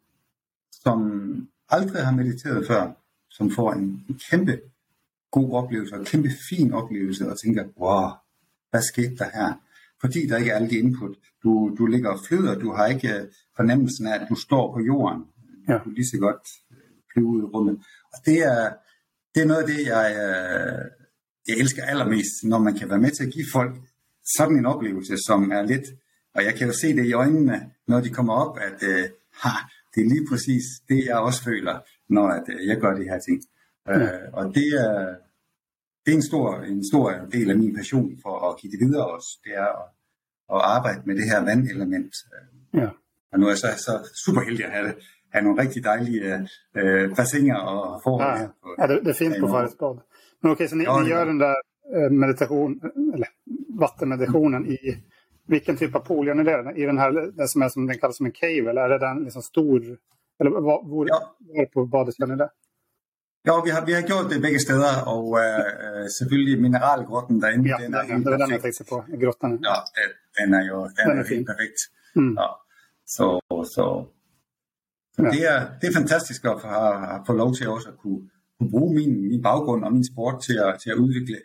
[0.71, 0.97] som
[1.69, 2.91] aldrig har mediteret før,
[3.29, 4.61] som får en, en kæmpe
[5.31, 8.09] god oplevelse, og en kæmpe fin oplevelse, og tænker, wow,
[8.69, 9.53] hvad skete der her?
[10.01, 11.15] Fordi der ikke er alle de input.
[11.43, 14.79] Du, du ligger og flyder, du har ikke øh, fornemmelsen af, at du står på
[14.79, 15.21] jorden.
[15.69, 15.77] Ja.
[15.85, 16.77] Du lige så godt øh,
[17.13, 17.75] flyve ud i rummet.
[18.13, 18.73] Og det er,
[19.35, 20.81] det er noget af det, jeg, øh,
[21.47, 23.75] jeg elsker allermest, når man kan være med til at give folk
[24.37, 25.87] sådan en oplevelse, som er lidt,
[26.35, 29.09] og jeg kan jo se det i øjnene, når de kommer op, at øh,
[29.43, 29.55] ha,
[29.95, 31.79] det er lige præcis det, jeg også føler,
[32.09, 33.41] når at, øh, jeg gør de her ting.
[33.87, 34.01] Mm.
[34.01, 35.15] Øh, og det er,
[36.03, 39.05] det er en stor, en stor del af min passion for at give det videre
[39.15, 39.29] også.
[39.43, 39.87] Det er at,
[40.55, 42.13] at arbejde med det her vandelement.
[42.73, 42.89] Ja.
[43.31, 43.93] Og nu er jeg så, så
[44.25, 44.93] super heldig at have,
[45.33, 46.47] have nogle rigtig dejlige
[46.79, 48.39] øh, bassiner og forhold.
[48.39, 48.47] Ja,
[48.79, 49.95] ja det, det finns på Färjestad.
[50.41, 51.55] Men okej, okay, så ni, ja, ni gör den där
[51.95, 52.71] eh, meditation,
[53.13, 53.27] eller
[53.79, 54.77] vattenmeditationen i
[55.47, 56.73] vilken typ av pool gör ni det?
[56.75, 58.99] I den här, det som är som den kallas som en cave, eller är det
[58.99, 59.97] den liksom stor,
[60.39, 61.35] eller var, var, ja.
[61.39, 62.49] var på badet gör ni det?
[63.47, 67.69] Ja, vi har, vi har gjort det begge steder, og øh, selvfølgelig mineralgrotten derinde.
[67.69, 69.51] Ja, den er, den, det var den, jeg tænkte på, grotten.
[69.69, 71.79] Ja, den, den er jo den, den er, er helt perfekt.
[72.15, 72.33] Mm.
[72.41, 72.47] Ja.
[73.15, 73.25] Så,
[73.75, 73.85] så,
[75.15, 75.29] så ja.
[75.33, 78.21] det, er, det er fantastisk at have, få lov til også at kunne,
[78.57, 81.37] kunne bruge min, min baggrund og min sport til at, til at udvikle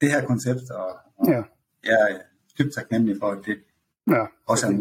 [0.00, 1.42] det her koncept, og, og ja.
[1.90, 2.18] jeg er
[2.58, 3.56] dybt taknemmelig for, at det
[4.06, 4.26] Ja,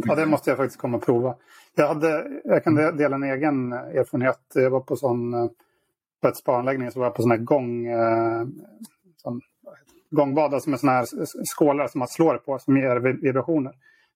[0.08, 1.36] ja, det måste jag faktiskt komma och prova.
[1.76, 4.40] Jag, hade, jag kan dela en egen erfarenhet.
[4.54, 5.50] Jag var på sån
[6.22, 8.48] på ett spaanläggning så var jag på sån här gång, eh,
[9.18, 9.42] sån,
[10.12, 11.06] gångbad, alltså med såna här
[11.46, 13.74] skålar som man slår på som ger vibrationer.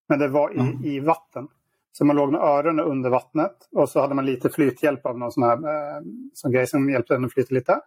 [0.10, 0.84] Men det var i, mm.
[0.84, 1.48] i vatten.
[1.92, 5.32] Så man låg med öronen under vattnet och så hade man lite flythjälp av någon
[5.32, 6.02] sån här eh,
[6.34, 7.80] sån grej som hjälpte en att flyta lite.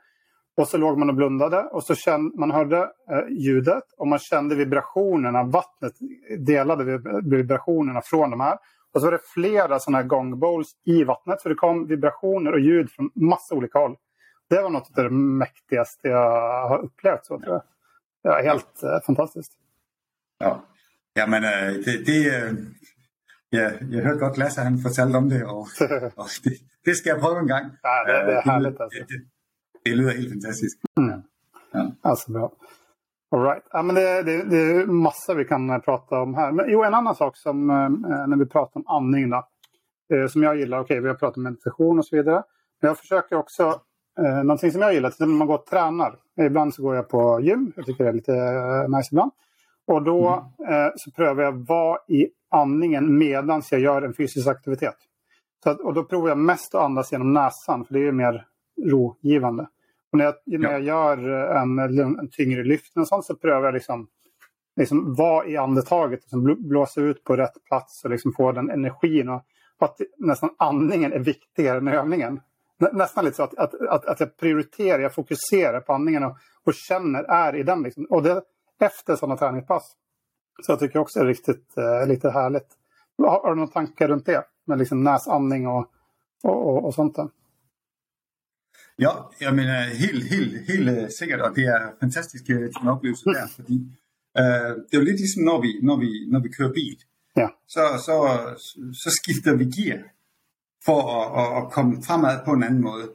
[0.57, 4.19] Och så låg man och blundade och så kände, man hörde eh, ljudet och man
[4.19, 5.43] kände vibrationerna.
[5.43, 5.93] Vattnet
[6.39, 8.59] delade vibrationerna från de här.
[8.95, 11.41] Och så var det flera sådana här gångbowls i vattnet.
[11.41, 13.97] Så det kom vibrationer och ljud från massa olika håll
[14.49, 17.27] det var något av det mäktigaste jag har upplevt.
[17.27, 17.63] Så, tror jag.
[18.23, 19.53] Det var helt eh, fantastiskt.
[20.39, 20.65] Ja,
[21.15, 22.57] ja men eh, det, det
[23.51, 25.69] ja, jeg hørte godt Lasse, han fortalte om det, og,
[26.21, 27.71] og det, det skal jeg prøve en gang.
[27.83, 28.99] Ja, det, det er härligt alltså.
[28.99, 29.21] Det, det,
[29.85, 30.79] det lyder helt fantastisk.
[31.01, 31.23] Mm.
[31.73, 31.91] Ja.
[32.03, 32.53] Alltså bra.
[33.31, 33.65] All right.
[33.73, 36.53] ja, men det, det, det är massor vi kan eh, prata om här.
[36.53, 37.67] Men, jo, en annan sak som
[38.29, 39.49] när vi pratar om andning då,
[40.29, 42.43] som jag gillar, okej okay, vi har pratat om meditation och så vidare.
[42.81, 43.81] Men jag försöker också
[44.19, 46.17] Eh, någonting som jag gillar, till när man går och tränar.
[46.41, 49.31] Ibland så går jag på gym, jag tycker det är lite eh, nice ibland.
[49.87, 50.87] Och då mm.
[50.87, 54.97] eh, så prövar jag vara i andningen medan jag gör en fysisk aktivitet.
[55.63, 58.47] Så att, och då provar jag mest att andas genom näsan, för det är mer
[58.85, 59.67] rogivande.
[60.13, 60.59] Och när jag, ja.
[60.59, 61.19] när jag gör
[61.57, 61.79] en,
[62.19, 64.07] en tyngre lyft och sånt, så prövar jag liksom,
[64.77, 69.29] liksom vara i andetaget, liksom blåsa ut på rätt plats och liksom få den energin.
[69.29, 69.43] Och
[69.79, 72.41] att nästan andningen är viktigare än övningen
[72.93, 76.75] nästan lite så att, att, att, att jag prioriterar, jag fokuserar på andningen och, och
[76.75, 77.83] känner, är i den.
[77.83, 78.07] Liksom.
[78.11, 78.43] Och det
[78.81, 79.97] efter sådana träningspass.
[80.63, 82.69] Så jag tycker också det är riktigt eh, lite härligt.
[83.19, 84.45] Har, har, du några tankar runt det?
[84.65, 85.91] Med liksom näsandning och,
[86.43, 87.29] och, och, och sånt där?
[89.01, 93.79] Ja, jeg mener helt, helt, helt sikkert, og det er fantastiske øh, oplevelser der, fordi
[94.39, 96.99] øh, det er jo lidt ligesom, når vi, når vi, når vi kører bil,
[97.37, 97.49] ja.
[97.67, 98.17] så, så,
[99.03, 99.99] så skifter vi gear
[100.89, 101.01] for
[101.43, 103.07] at, at, komme fremad på en anden måde,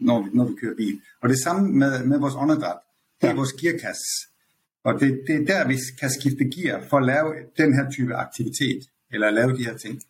[0.00, 1.00] når vi, når vi kører bil.
[1.22, 2.80] Og det samme med, med vores åndedræt.
[3.20, 3.36] Det er ja.
[3.36, 4.12] vores gearkasse.
[4.84, 7.28] Og det, det er der, vi kan skifte gear for at lave
[7.60, 8.82] den her type aktivitet,
[9.12, 10.00] eller lave de her ting.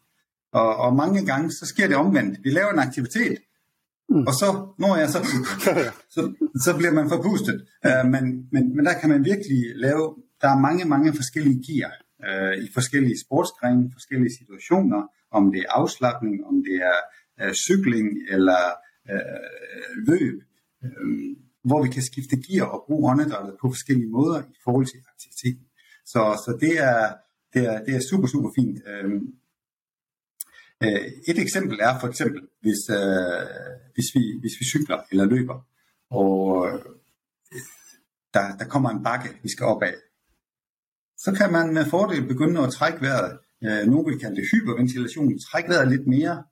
[0.53, 2.39] Og, og mange gange, så sker det omvendt.
[2.45, 3.39] Vi laver en aktivitet,
[4.09, 4.27] mm.
[4.29, 5.21] og så, når jeg så,
[6.15, 6.21] så,
[6.65, 7.59] så bliver man forpustet.
[7.87, 11.93] Uh, men, men, men der kan man virkelig lave, der er mange, mange forskellige gear
[12.27, 15.03] uh, i forskellige sportsgrene, forskellige situationer,
[15.33, 16.99] om det er afslappning, om det er
[17.41, 18.63] øh, cykling eller
[19.11, 20.37] øh, løb,
[20.85, 20.91] øh,
[21.65, 25.67] hvor vi kan skifte gear og bruge åndedrættet på forskellige måder i forhold til aktiviteten.
[26.07, 27.15] Så, så det, er,
[27.55, 28.79] det, er, det er super, super fint.
[28.87, 29.35] Øhm,
[30.85, 33.47] øh, et eksempel er for eksempel, hvis, øh,
[33.95, 35.59] hvis, vi, hvis vi cykler eller løber,
[36.11, 36.81] og øh,
[38.35, 39.95] der, der kommer en bakke, vi skal op af,
[41.17, 45.39] så kan man med fordel begynde at trække vejret øh, nogen vil kalde det hyperventilation,
[45.39, 46.45] træk vejret lidt mere,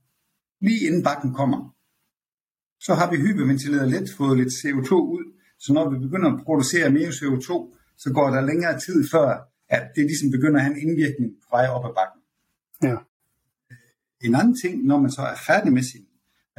[0.60, 1.60] lige inden bakken kommer.
[2.80, 5.24] Så har vi hyperventileret lidt, fået lidt CO2 ud,
[5.58, 7.48] så når vi begynder at producere mere CO2,
[7.98, 9.28] så går der længere tid før,
[9.68, 12.20] at det ligesom begynder at have en indvirkning på vej op ad bakken.
[12.82, 12.96] Ja.
[14.26, 16.06] En anden ting, når man så er færdig med sin,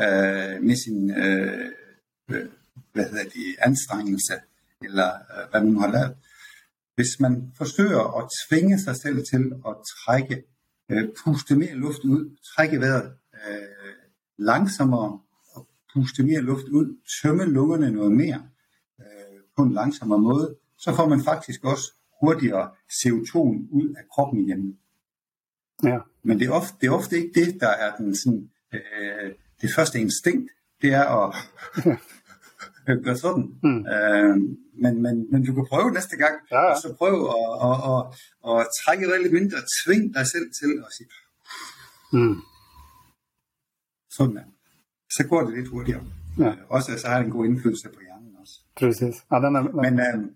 [0.04, 1.66] øh, med sin øh,
[2.32, 2.48] øh,
[2.94, 4.34] hvad hedder det, anstrengelse,
[4.82, 6.16] eller øh, hvad man nu har lavet,
[7.02, 10.44] hvis man forsøger at tvinge sig selv til at trække,
[10.90, 13.94] øh, puste mere luft ud, trække vejret øh,
[14.38, 15.20] langsommere
[15.56, 18.44] og puste mere luft ud, tømme lungerne noget mere
[19.00, 23.38] øh, på en langsommere måde, så får man faktisk også hurtigere CO2
[23.72, 24.78] ud af kroppen igen.
[25.84, 26.00] Ja.
[26.24, 29.32] Men det er, ofte, det er ofte ikke det, der er den sådan, øh,
[29.62, 30.52] det første instinkt.
[30.82, 31.36] Det er at
[32.88, 33.56] øh, gør sådan.
[33.64, 33.86] Mm.
[33.86, 34.38] Øh,
[34.84, 38.02] men, men, men du kan prøve næste gang, Ja, og så prøv at, at, at,
[38.50, 41.10] at, at trække lidt mindre, tving dig selv til at sige,
[42.14, 42.36] Mm.
[44.10, 44.44] sådan der.
[45.16, 46.04] Så går det lidt hurtigere.
[46.40, 46.48] Ja.
[46.48, 48.54] Øh, Også så har det en god indflydelse på hjernen også.
[48.76, 49.16] Precis.
[49.32, 50.30] Ja, den är, den, Men øh,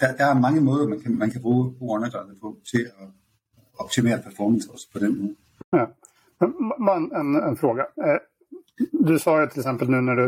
[0.00, 3.08] der, der er mange måder, man kan, man kan bruge, bruge åndedrættet på til at
[3.78, 5.36] optimere performance også på den måde.
[5.72, 5.86] ja.
[6.40, 6.54] Men,
[6.86, 7.82] men en, en fråga.
[8.06, 8.18] Eh,
[9.08, 10.26] Du sa ju till exempel nu när du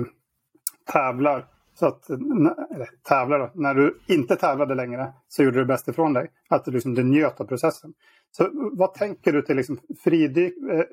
[0.93, 1.49] tävlar,
[1.79, 6.13] så att, eller tävlar då, när du inte tävlade längre så gjorde du bäst ifrån
[6.13, 6.31] dig.
[6.49, 7.93] Att du, liksom, du njöt av processen.
[8.31, 10.55] Så vad tänker du till liksom, fridyk?
[10.57, 10.85] Eh,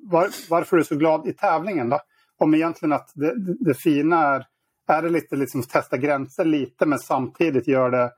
[0.00, 2.00] var, varför är du så glad i tävlingen då?
[2.38, 4.46] Om egentligen att det, det, fina är,
[4.88, 8.12] är det lite liksom testa gränser lite men samtidigt gör det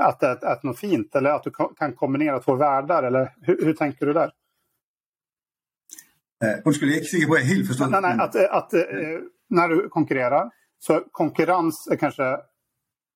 [0.00, 3.72] att det är, något fint eller att du kan kombinera två världar eller hur, hur
[3.72, 4.30] tänker du där?
[6.44, 7.90] Uh, undskyld, jeg er ikke sikker på, at jeg helt forstod.
[7.90, 9.18] Nej, nej, att, att eh,
[9.50, 12.38] när du konkurrerar, så konkurrens är kanske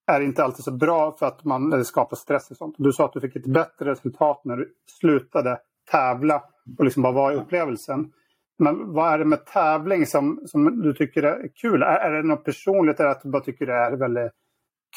[0.06, 2.74] är inte alltid så bra för att man skapar stress och sånt.
[2.78, 5.58] Du sa att du fick ett bättre resultat när du slutade
[5.90, 6.42] tävla
[6.78, 8.12] och liksom bara vara i upplevelsen.
[8.58, 11.82] Men vad är det med tävling som, som du tycker är kul?
[11.82, 13.00] Är, är det något personligt?
[13.00, 14.32] Är det att du bara tycker det är väldigt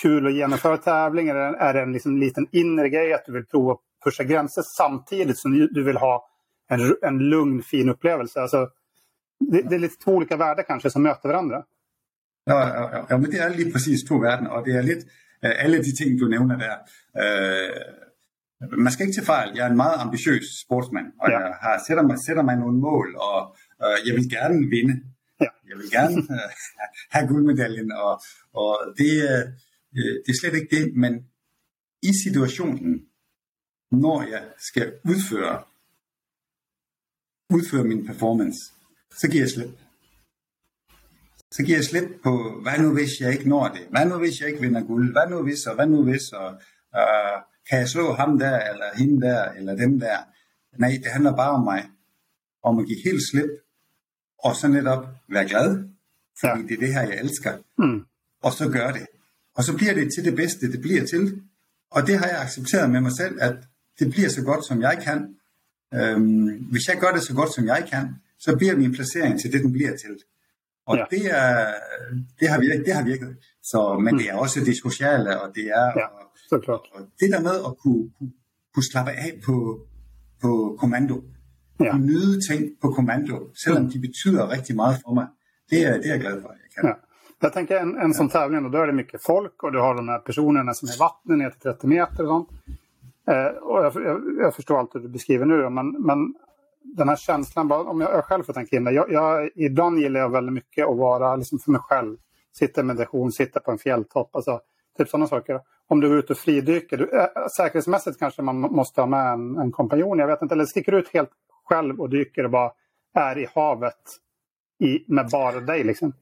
[0.02, 1.30] kul att genomföra tävling?
[1.30, 4.62] Eller är det en liksom liten inre grej att du vill prova att pusha gränser
[4.62, 6.28] samtidigt som du du vill ha
[6.70, 8.42] en, en lugn, fin upplevelse?
[8.42, 8.70] Alltså,
[9.40, 11.64] det, det är lite två olika världar kanske som möter varandra.
[12.48, 15.04] Ja, ja, ja, ja, men det er lige præcis to verdener, og det er lidt
[15.46, 16.76] øh, alle de ting, du nævner der.
[17.24, 19.52] Øh, man skal ikke til fejl.
[19.56, 21.40] Jeg er en meget ambitiøs sportsmand, og Ja.
[21.40, 24.96] jeg har, sætter, mig, sætter mig nogle mål, og øh, jeg vil gerne vinde.
[25.42, 25.46] Ja.
[25.70, 26.50] Jeg vil gerne øh,
[27.12, 28.22] have guldmedaljen, og,
[28.54, 29.44] og det, øh,
[30.26, 31.14] det er slet ikke det, men
[32.02, 33.06] i situationen,
[33.92, 35.64] når jeg skal udføre,
[37.50, 38.60] udføre min performance,
[39.20, 39.70] så giver jeg slip
[41.52, 43.82] så giver jeg slip på, hvad nu hvis jeg ikke når det?
[43.90, 45.12] Hvad nu hvis jeg ikke vinder guld?
[45.12, 46.52] Hvad nu hvis, og hvad nu hvis, og
[46.96, 50.18] øh, kan jeg slå ham der, eller hende der, eller dem der?
[50.78, 51.90] Nej, det handler bare om mig.
[52.64, 53.50] Om at give helt slip,
[54.40, 55.84] og så netop være glad,
[56.40, 56.68] fordi Ja.
[56.68, 57.58] det er det her, jeg elsker.
[57.78, 58.06] Mm.
[58.42, 59.06] Og så gør det.
[59.56, 61.42] Og så bliver det til det bedste, det bliver til.
[61.92, 63.56] Og det har jeg accepteret med mig selv, at
[64.00, 65.36] det bliver så godt, som jeg kan.
[65.94, 69.54] Øhm, hvis jeg gør det så godt, som jeg kan, så bliver min placering til
[69.54, 70.18] det, den bliver til.
[70.88, 71.06] Og Ja.
[71.10, 71.74] det, er,
[72.40, 73.38] det, har virket, det har virket.
[73.64, 76.06] Så, men det er også det sociale, og det er Ja.
[76.20, 76.86] og, Såklart.
[76.94, 78.32] og det der med at kunne, kunne,
[78.74, 79.56] kunne slappe af på,
[80.42, 81.16] på kommando.
[81.80, 81.92] Ja.
[81.92, 85.28] Kunne nyde ting på kommando, selvom de betyder rigtig meget for mig.
[85.70, 86.84] Det er, det er jeg glad for, at jeg kan.
[86.90, 86.94] Ja.
[87.42, 89.96] Jag tänker en, en sån tävling, och då är det mycket folk och du har
[89.96, 92.50] de här personerna som är i vattnet ner till 30 meter och sånt.
[93.28, 96.34] Eh, och jag, jag, jag förstår allt det du beskriver nu, men, men
[96.98, 98.92] den här känslan, om jag, jag själv får tänka in det.
[98.92, 102.18] Jag, jag, ibland gillar jag väldigt mycket att vara liksom för mig själv.
[102.60, 104.36] Sitta i meditation, sitta på en fjälltopp.
[104.36, 104.60] Alltså,
[104.98, 105.60] typ sådana saker.
[105.88, 107.28] Om du går ut och fridyker, du, eh,
[107.58, 110.20] säkerhetsmässigt kanske man måste ha med en, en kompanjon.
[110.20, 111.30] Jag vet inte, eller sticker du ut helt
[111.70, 112.72] själv och dyker og bara
[113.16, 114.04] är i havet
[114.80, 116.14] i, med bara dig liksom.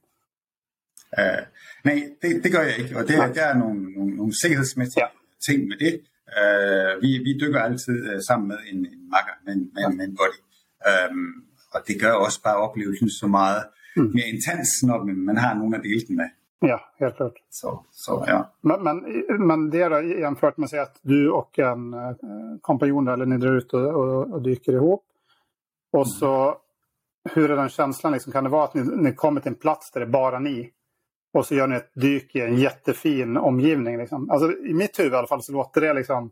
[1.19, 1.43] Uh,
[1.83, 3.31] nej, det, det gør jeg ikke, og det, Nej.
[3.33, 5.07] der er nogle, nogle, nogle sikkerhedsmæssige Ja.
[5.47, 5.93] ting med det.
[6.39, 10.05] Uh, vi, vi dykker altid uh, sammen med en, en makker, med, en- med, med
[10.05, 10.39] en body.
[10.91, 13.63] Um, og det gør også bare oplevelsen så meget
[13.95, 14.11] Mm.
[14.13, 16.29] mere intens, når man, har nogen at dele den med.
[16.61, 17.33] Ja, helt klart.
[17.49, 18.43] Så, så ja.
[18.61, 22.15] Men, men, men det då jämfört med att du och en eh,
[22.61, 25.03] kompanjon eller ni drar ut och, och, dyker ihop.
[25.91, 26.57] Och så
[27.33, 28.13] hur är den känslan?
[28.13, 30.39] Liksom, kan det vara att ni, ni kommer till en plats där det är bara
[30.39, 30.69] ni?
[31.33, 33.97] Och så gör ni ett dyk i en jättefin omgivning.
[33.97, 34.29] Liksom.
[34.29, 36.31] Alltså, I mitt huvud i alla fall så låter det liksom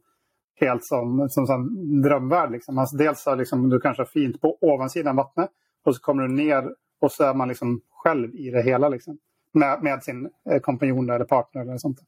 [0.62, 2.52] helt som, som en drömvärld.
[2.52, 2.78] Liksom.
[2.78, 5.50] Alltså, dels så liksom, du kanske har fint på ovansidan vattnet
[5.86, 6.64] och så kommer du ner
[7.02, 8.90] och så är man liksom själv i det hela.
[8.90, 9.18] Liksom.
[9.54, 12.00] Med, med sin eh, kompanjon eller partner eller sånt.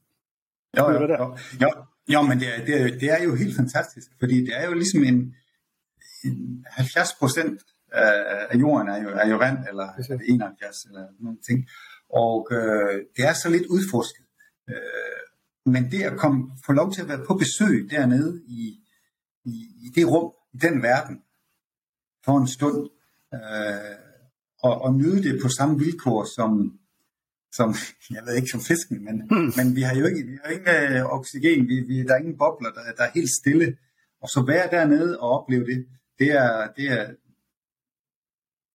[0.76, 1.16] Jo, det?
[1.18, 1.36] jo.
[1.60, 1.68] jo,
[2.06, 4.74] jo men det er, det, er, det er jo helt fantastisk, fordi det er jo
[4.74, 5.34] ligesom en,
[6.24, 7.60] en 70 procent
[7.92, 10.20] af af jorden er jo, er jo vand, eller Præcis.
[10.28, 11.58] 71 eller nogle ting.
[12.22, 14.26] Og øh, det er så lidt udforsket.
[14.70, 15.24] Øh,
[15.66, 18.80] men det at komme, få lov til at være på besøg dernede i,
[19.44, 21.22] i, i det rum, i den verden,
[22.24, 22.90] for en stund,
[23.34, 23.96] øh,
[24.62, 26.78] og, og nyde det på samme vilkår som,
[27.52, 27.74] som
[28.16, 29.52] jeg ved ikke som fisken, men, mm.
[29.56, 32.38] men vi har jo ikke, vi har ingen øh, oxygen, vi, vi, der er ingen
[32.38, 33.76] bobler, der, der er helt stille.
[34.20, 35.86] Og så være dernede og opleve det,
[36.18, 37.06] det er, det er,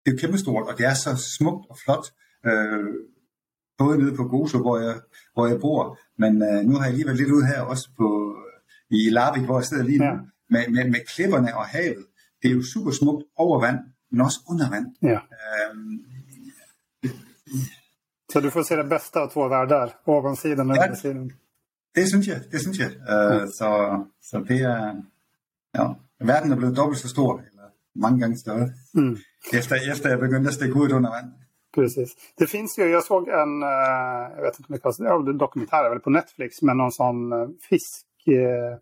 [0.04, 2.06] det er kæmpestort, og det er så smukt og flot.
[2.46, 2.94] Øh,
[3.78, 4.94] både nede på Gozo, hvor jeg,
[5.34, 8.36] hvor jeg bor, men øh, nu har jeg lige været lidt ude her også på,
[8.90, 10.16] i Larvik, hvor jeg sidder lige nu, Ja.
[10.50, 12.04] med, med, med klipperne og havet.
[12.42, 13.78] Det er jo super smukt over vand,
[14.10, 14.86] men også under vand.
[15.02, 15.18] Ja.
[15.70, 16.04] Øhm,
[18.32, 20.84] Så du får se det bästa av två världar, ovansidan och Ja.
[20.84, 21.30] undersidan.
[21.94, 22.90] Det synes jeg, det synes jeg.
[23.12, 23.68] Øh, så,
[24.22, 25.02] så det er,
[25.74, 25.84] ja,
[26.20, 29.16] verden er blevet dobbelt så stor, eller mange gange større, Mm.
[29.52, 31.32] efter, efter jeg begyndte at stikke hovedet under vand.
[31.76, 32.16] Precis.
[32.38, 33.68] Det finns ju, jag såg en, eh,
[34.36, 36.62] jag vet inte om det kallas, ja, det är en dokumentär är väl på Netflix,
[36.62, 38.78] med någon sån eh, fisk, eh,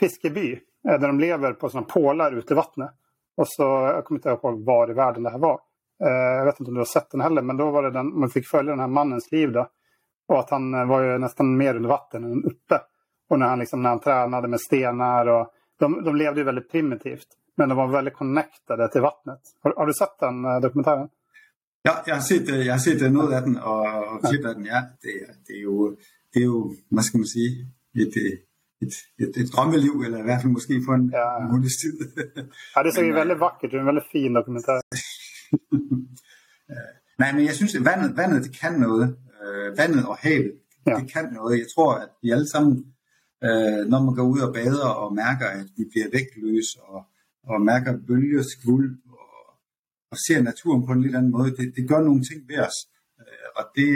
[0.00, 0.52] fiskeby.
[0.88, 2.90] Eh, där de lever på sådana pålar ute i vattnet.
[3.36, 5.60] Och så, jag kommer inte ihåg var i världen det här var.
[6.04, 8.20] Eh, Jag vet inte om du har sett den heller, men då var det den,
[8.20, 9.68] man fick följa den här mannens liv då.
[10.28, 12.80] Och att han var ju nästan mer under vatten än uppe.
[13.30, 16.70] Och när han, liksom, när han tränade med stenar och de, de levde ju väldigt
[16.70, 17.26] primitivt.
[17.56, 19.40] Men de var väldigt connectade till vattnet.
[19.62, 21.08] Har, har du sett den dokumentären?
[21.86, 23.80] Ja, jeg har set, øh, jeg har set øh, noget af den, og,
[24.10, 24.80] og klip af den, ja.
[25.02, 25.96] Det, er- det, er jo,
[26.34, 27.50] det er jo, hvad skal man sige,
[28.02, 28.32] et, øh,
[28.84, 31.26] et, et, et drømmeliv, eller i hvert fald måske for en Ja.
[31.52, 31.94] måneds tid.
[32.76, 33.70] Ja, det ser väldigt vackert ut.
[33.70, 34.80] Det är en väldigt fin dokumentär.
[37.18, 39.16] Nej, men jeg synes, at vandet, vandet det kan noget.
[39.44, 40.52] Øh, vandet og havet,
[40.86, 40.94] Ja.
[40.98, 41.58] det kan noget.
[41.58, 42.74] Jeg tror, at vi alle sammen,
[43.44, 47.00] øh, når man går ud og bader og mærker, at vi bliver vægtløse, og,
[47.48, 48.98] og mærker bølger, skvuld,
[50.12, 52.78] og, ser naturen på en lidt anden måde, det, det gør nogle ting ved os.
[53.20, 53.90] Øh, og det,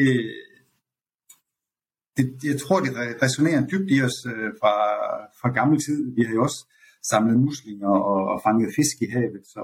[2.16, 4.74] det, jeg tror, det re- resonerer dybt i os øh, fra,
[5.40, 6.14] fra gammel tid.
[6.16, 6.60] Vi har jo også
[7.10, 9.62] samlet muslinger og, og fanget fisk i havet, så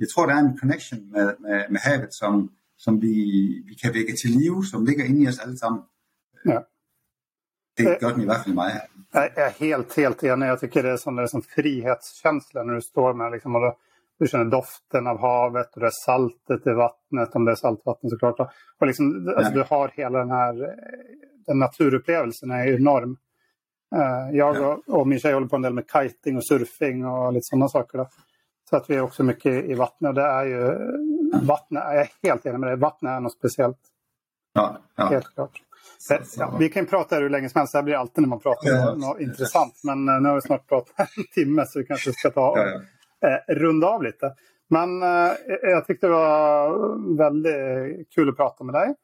[0.00, 2.32] jeg tror, der er en connection med, med, med havet, som,
[2.78, 3.14] som vi,
[3.68, 5.82] vi kan vække til live, som ligger inde i os alle sammen.
[6.46, 6.58] Ja.
[7.78, 8.80] Det gør den i hvert fald mig.
[9.14, 10.46] Jag är helt, helt enig.
[10.48, 13.78] Jag tycker det är sån, det är sån frihetskänsla när du står med liksom, och
[14.22, 18.10] du känner doften av havet och det är saltet i vattnet, om det är saltvatten
[18.10, 18.40] såklart.
[18.80, 19.58] Och liksom, alltså, Ja.
[19.58, 20.68] du har hela den här eh,
[21.46, 23.16] den naturupplevelsen är ju enorm.
[23.96, 24.74] Eh, Jag Ja.
[24.86, 27.68] och, och min tjej håller på en del med kiting och surfing och lite sådana
[27.68, 27.98] saker.
[27.98, 28.08] Då.
[28.70, 30.60] Så att vi är också mycket i vattnet och det är ju,
[31.46, 33.78] vattnet, jag är helt enig med dig, vattnet är något speciellt.
[34.54, 35.06] Ja, ja.
[35.06, 35.62] Helt klart.
[35.98, 37.72] Så- Eh, Ja, vi kan prata hur länge som helst.
[37.72, 38.94] Det här blir alltid när man pratar Ja.
[38.94, 39.80] något, intressant.
[39.84, 42.58] Men eh, nu har vi snart pratat en timme så vi kanske ska ta och
[43.22, 44.34] eh, runda av lite.
[44.70, 48.94] Men eh, jag tyckte det var väldigt kul att prata med dig.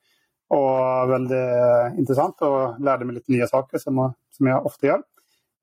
[0.50, 5.02] Och väldigt intressant och lärde mig lite nya saker som, som jag ofta gör.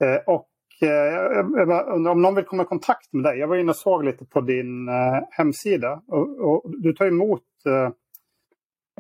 [0.04, 0.50] Eh, och
[0.82, 3.40] eh, jag, undrar om någon vill komma i kontakt med dig.
[3.40, 6.02] Jag var inne och såg lite på din eh, hemsida.
[6.08, 7.90] Och, och du tar emot eh,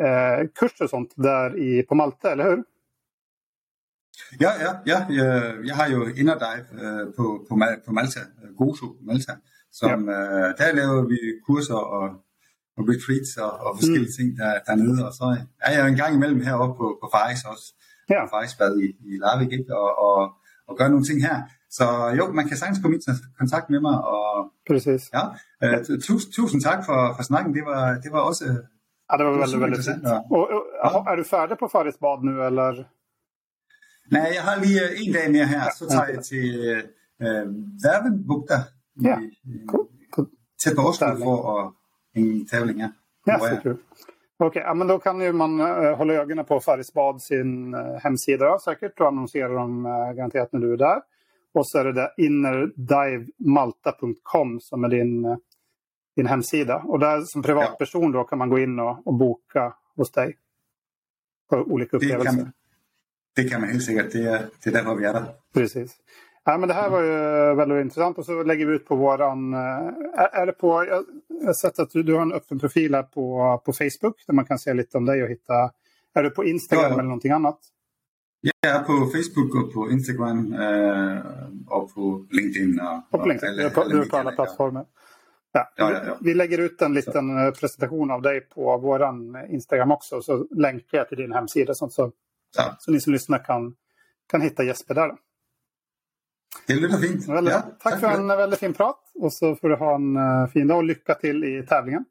[0.06, 2.64] eh kurser och sånt där i, på Malta, eller hur?
[4.42, 4.98] Ja, ja, ja.
[5.20, 7.54] Jeg, jeg har jo Inner Dive øh, på, på,
[7.86, 9.34] på Malta, øh, Gozo Malta,
[9.80, 12.04] som øh, der laver vi kurser og,
[12.78, 14.18] og retreats og, og forskellige mm.
[14.18, 15.00] ting der, dernede.
[15.08, 15.26] Og så
[15.62, 17.68] er jeg en gang imellem heroppe på, på Faris også,
[18.10, 18.20] Ja.
[18.26, 19.72] på Farisbad i, i Larvik, ikke?
[19.84, 20.18] Og, og,
[20.68, 21.38] og gøre nogle ting her.
[21.78, 21.86] Så
[22.18, 23.02] jo, man kan sagtens komme i
[23.40, 25.04] kontakt med mig, og Precis.
[25.18, 25.24] ja,
[25.64, 27.54] øh, tusind, tusind tak for, for snakken.
[27.58, 28.46] Det var, det var også
[29.12, 30.04] Ja, det var väldigt, väldigt fint.
[30.04, 30.18] ja.
[30.36, 31.12] Och, och, Ja.
[31.12, 32.74] Är du färdig på Farisbad nu eller?
[34.12, 36.60] Nej, jeg har lige øh, en dag mere her, så tager jeg til
[37.22, 37.46] øh,
[37.84, 38.60] Værvenbugter
[39.04, 39.18] Ja.
[39.72, 40.26] På, på,
[40.64, 41.24] tæt på Oslo Tävling.
[41.26, 41.72] for at,
[42.16, 42.90] en tävling ja,
[43.24, 43.78] Hvor så jeg- kul.
[44.40, 48.46] Okej, ja, men då kan ju man eh, hålla ögonen på Farisbad sin eh, hemsida
[48.46, 51.02] då, säkert och annonsera dem eh, garanterat när du är där.
[51.54, 55.38] Och så är det där innerdivemalta.com som är din, eh,
[56.16, 56.84] din hemsida.
[56.88, 60.38] Och där som privatperson då kan man gå in och, och boka hos dig.
[61.50, 62.52] På olika upplevelser.
[63.36, 64.12] Det kan man helt sikkert.
[64.14, 65.26] Det er, det er derfor, vi er der.
[65.54, 65.92] Precis.
[66.46, 69.54] Ja, men det här var ju väldigt intressant och så lägger vi ut på våran...
[69.54, 69.88] eh,
[70.24, 71.04] Är, är det på, jag
[71.46, 74.46] har sett att du, du har en öppen profil här på, på Facebook där man
[74.46, 75.72] kan se lite om dig och hitta...
[76.14, 76.94] Är du på Instagram Ja, ja.
[76.94, 77.60] eller någonting annat?
[78.62, 81.18] Er på Facebook og på Instagram øh,
[81.68, 82.80] og på LinkedIn.
[83.12, 83.56] Och på LinkedIn?
[83.58, 84.86] Du är på, du är på alla plattformar?
[85.52, 85.72] Ja.
[85.78, 86.18] Ja, ja, ja.
[86.22, 90.22] Vi lägger ut en liten eh, presentation av dig på våran eh, Instagram också.
[90.22, 92.12] Så länkar jag till din hemsida så, så,
[92.58, 93.76] Ja, så ni som lyssnar kan,
[94.32, 95.08] kan hitta Jesper där.
[95.08, 95.18] Då.
[96.68, 97.28] det lyder fint.
[97.28, 98.14] Väldigt, ja, tack för det.
[98.14, 101.16] en väldigt fin prat och så får du ha en eh, fin dag och lycka
[101.16, 102.06] till i tävlingen.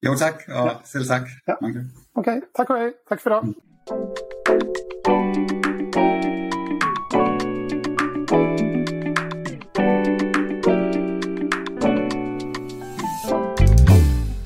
[0.00, 0.12] Jo.
[0.12, 0.80] Og Ja.
[0.84, 1.22] selv tak.
[1.44, 1.58] Ja.
[2.12, 2.92] Okej, tack och hej.
[3.08, 3.54] Tack för idag.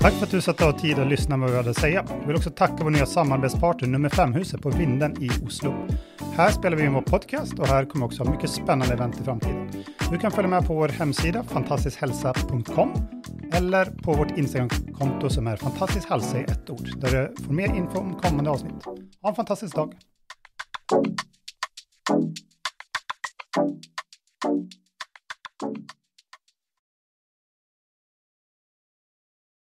[0.01, 2.05] Tack för att du satte av tid att lyssna på vad vi hade att säga.
[2.19, 5.87] Jag vill också tacka vår nya samarbetspartner nummer 5-huset på Vinden i Oslo.
[6.33, 9.23] Här spelar vi in vår podcast och här kommer också ha mycket spännande event i
[9.23, 9.71] framtiden.
[10.11, 12.91] Du kan följa med på vår hemsida fantastiskhälsa.com
[13.53, 17.75] eller på vårt Instagramkonto som är fantastisk hälsa i ett ord där du får mer
[17.75, 18.85] info om kommande avsnitt.
[19.21, 19.93] Ha en fantastisk dag!